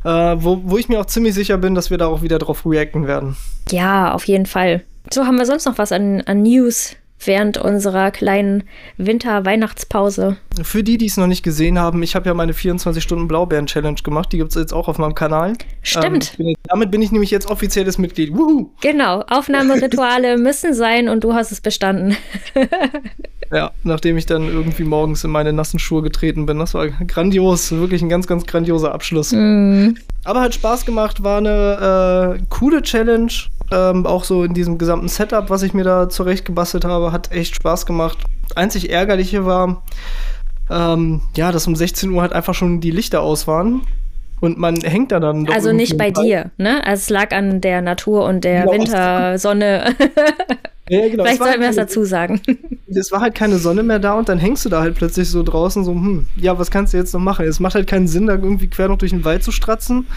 Äh, 0.04 0.10
wo, 0.10 0.62
wo 0.64 0.78
ich 0.78 0.90
mir 0.90 1.00
auch 1.00 1.06
ziemlich 1.06 1.34
sicher 1.34 1.58
bin, 1.58 1.76
dass 1.76 1.90
wir 1.90 1.98
da 1.98 2.08
auch 2.08 2.22
wieder 2.22 2.38
drauf 2.38 2.66
reacten 2.66 3.08
werden. 3.08 3.36
Ja, 3.72 4.14
auf 4.14 4.26
jeden 4.26 4.46
Fall. 4.46 4.84
So, 5.12 5.26
haben 5.26 5.38
wir 5.38 5.46
sonst 5.46 5.66
noch 5.66 5.78
was 5.78 5.92
an, 5.92 6.22
an 6.22 6.44
News 6.44 6.96
während 7.24 7.58
unserer 7.58 8.12
kleinen 8.12 8.64
Winter-Weihnachtspause? 8.98 10.38
Für 10.62 10.84
die, 10.84 10.98
die 10.98 11.08
es 11.08 11.18
noch 11.18 11.28
nicht 11.28 11.44
gesehen 11.44 11.80
haben, 11.80 12.04
ich 12.04 12.16
habe 12.16 12.28
ja 12.28 12.34
meine 12.34 12.54
24-Stunden-Blaubeeren-Challenge 12.54 14.02
gemacht. 14.04 14.32
Die 14.32 14.38
gibt 14.38 14.50
es 14.50 14.56
jetzt 14.56 14.74
auch 14.74 14.88
auf 14.88 14.98
meinem 14.98 15.16
Kanal. 15.16 15.54
Stimmt. 15.82 16.34
Ähm, 16.34 16.38
bin 16.38 16.48
jetzt, 16.50 16.60
damit 16.68 16.92
bin 16.92 17.02
ich 17.02 17.12
nämlich 17.12 17.32
jetzt 17.32 17.50
offizielles 17.50 17.98
Mitglied. 17.98 18.34
Wuhu! 18.34 18.72
Genau, 18.82 19.22
Aufnahmerituale 19.28 20.38
müssen 20.38 20.74
sein 20.74 21.10
und 21.10 21.24
du 21.24 21.34
hast 21.34 21.52
es 21.52 21.62
bestanden. 21.62 22.16
Ja, 23.52 23.72
nachdem 23.84 24.18
ich 24.18 24.26
dann 24.26 24.48
irgendwie 24.48 24.84
morgens 24.84 25.24
in 25.24 25.32
meine 25.32 25.54
nassen 25.54 25.80
Schuhe 25.80 26.02
getreten 26.02 26.46
bin. 26.46 26.60
Das 26.60 26.74
war 26.74 26.88
grandios, 26.88 27.72
wirklich 27.72 28.02
ein 28.02 28.10
ganz, 28.10 28.28
ganz 28.28 28.46
grandioser 28.46 28.94
Abschluss. 28.94 29.32
Mhm. 29.32 29.98
Aber 30.24 30.42
hat 30.42 30.54
Spaß 30.54 30.86
gemacht, 30.86 31.24
war 31.24 31.38
eine 31.38 32.38
äh, 32.40 32.44
coole 32.50 32.82
Challenge. 32.82 33.32
Ähm, 33.72 34.06
auch 34.06 34.24
so 34.24 34.44
in 34.44 34.54
diesem 34.54 34.78
gesamten 34.78 35.10
Setup, 35.10 35.50
was 35.50 35.62
ich 35.62 35.74
mir 35.74 35.84
da 35.84 36.08
zurecht 36.10 36.46
gebastelt 36.46 36.86
habe, 36.86 37.12
hat 37.12 37.32
echt 37.32 37.56
Spaß 37.56 37.86
gemacht. 37.86 38.18
Einzig 38.56 38.90
ärgerliche 38.92 39.46
war, 39.46 39.84
ähm, 40.70 41.22
ja, 41.36 41.52
dass 41.52 41.68
um 41.68 41.76
16 41.76 42.10
Uhr 42.12 42.22
halt 42.22 42.32
einfach 42.34 42.54
schon 42.54 42.80
die 42.80 42.92
Lichter 42.92 43.22
aus 43.22 43.46
waren. 43.48 43.82
Und 44.40 44.58
man 44.60 44.76
hängt 44.82 45.12
da 45.12 45.20
dann. 45.20 45.50
Also 45.50 45.74
nicht 45.74 45.98
bei 45.98 46.12
dran. 46.12 46.24
dir, 46.26 46.52
ne? 46.58 46.86
Also 46.86 47.02
es 47.02 47.10
lag 47.10 47.32
an 47.36 47.60
der 47.60 47.82
Natur 47.82 48.24
und 48.26 48.44
der 48.44 48.62
Genau. 48.62 48.72
Wintersonne. 48.74 49.96
Ja, 50.90 51.08
genau. 51.10 51.24
Vielleicht 51.24 51.40
Es 51.42 51.46
sollten 51.46 51.62
wir 51.62 51.68
das 51.68 51.78
halt- 51.78 51.90
dazu 51.90 52.04
sagen. 52.06 52.42
es 52.88 53.12
war 53.12 53.22
halt 53.22 53.36
keine 53.36 53.58
Sonne 53.58 53.84
mehr 53.84 54.00
da 54.00 54.14
und 54.14 54.30
dann 54.30 54.38
hängst 54.40 54.66
du 54.66 54.70
da 54.70 54.82
halt 54.82 54.96
plötzlich 54.96 55.30
so 55.30 55.44
draußen 55.44 55.84
so, 55.84 55.92
hm, 55.92 56.28
ja, 56.38 56.58
was 56.58 56.72
kannst 56.72 56.94
du 56.94 56.98
jetzt 56.98 57.14
noch 57.14 57.20
machen? 57.20 57.46
Es 57.46 57.60
macht 57.60 57.76
halt 57.76 57.88
keinen 57.88 58.08
Sinn, 58.08 58.28
da 58.28 58.36
irgendwie 58.36 58.68
quer 58.68 58.88
noch 58.88 58.98
durch 58.98 59.12
den 59.12 59.26
Wald 59.26 59.44
zu 59.44 59.52
stratzen. 59.52 60.08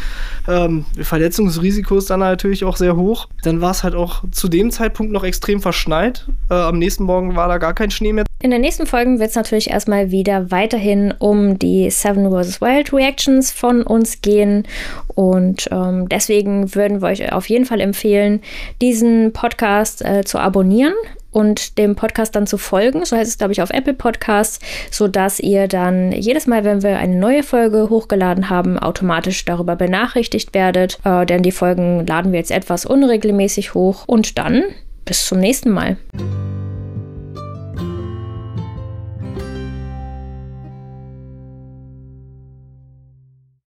Ähm, 0.48 0.84
Verletzungsrisiko 1.00 1.96
ist 1.98 2.10
dann 2.10 2.20
natürlich 2.20 2.64
auch 2.64 2.76
sehr 2.76 2.96
hoch. 2.96 3.26
Dann 3.42 3.60
war 3.60 3.72
es 3.72 3.82
halt 3.82 3.94
auch 3.94 4.24
zu 4.30 4.48
dem 4.48 4.70
Zeitpunkt 4.70 5.12
noch 5.12 5.24
extrem 5.24 5.60
verschneit. 5.60 6.26
Äh, 6.48 6.54
am 6.54 6.78
nächsten 6.78 7.04
Morgen 7.04 7.36
war 7.36 7.48
da 7.48 7.58
gar 7.58 7.74
kein 7.74 7.90
Schnee 7.90 8.12
mehr. 8.12 8.24
In 8.42 8.50
den 8.50 8.62
nächsten 8.62 8.86
Folgen 8.86 9.20
wird 9.20 9.30
es 9.30 9.36
natürlich 9.36 9.68
erstmal 9.68 10.10
wieder 10.10 10.50
weiterhin 10.50 11.12
um 11.18 11.58
die 11.58 11.90
Seven 11.90 12.30
vs. 12.30 12.62
Wild 12.62 12.90
Reactions 12.90 13.50
von 13.50 13.82
uns 13.82 14.22
gehen. 14.22 14.66
Und 15.14 15.68
ähm, 15.70 16.08
deswegen 16.08 16.74
würden 16.74 17.02
wir 17.02 17.08
euch 17.08 17.32
auf 17.32 17.50
jeden 17.50 17.66
Fall 17.66 17.82
empfehlen, 17.82 18.40
diesen 18.80 19.34
Podcast 19.34 20.02
äh, 20.02 20.24
zu 20.24 20.38
abonnieren 20.38 20.94
und 21.32 21.76
dem 21.76 21.96
Podcast 21.96 22.34
dann 22.34 22.46
zu 22.46 22.56
folgen. 22.56 23.04
So 23.04 23.14
heißt 23.14 23.30
es, 23.30 23.36
glaube 23.36 23.52
ich, 23.52 23.60
auf 23.60 23.68
Apple 23.68 23.92
Podcasts, 23.92 24.58
sodass 24.90 25.38
ihr 25.38 25.68
dann 25.68 26.10
jedes 26.10 26.46
Mal, 26.46 26.64
wenn 26.64 26.82
wir 26.82 26.98
eine 26.98 27.16
neue 27.16 27.42
Folge 27.42 27.90
hochgeladen 27.90 28.48
haben, 28.48 28.78
automatisch 28.78 29.44
darüber 29.44 29.76
benachrichtigt 29.76 30.54
werdet. 30.54 30.98
Äh, 31.04 31.26
denn 31.26 31.42
die 31.42 31.52
Folgen 31.52 32.06
laden 32.06 32.32
wir 32.32 32.38
jetzt 32.38 32.52
etwas 32.52 32.86
unregelmäßig 32.86 33.74
hoch. 33.74 34.04
Und 34.06 34.38
dann 34.38 34.62
bis 35.04 35.26
zum 35.26 35.40
nächsten 35.40 35.68
Mal. 35.68 35.98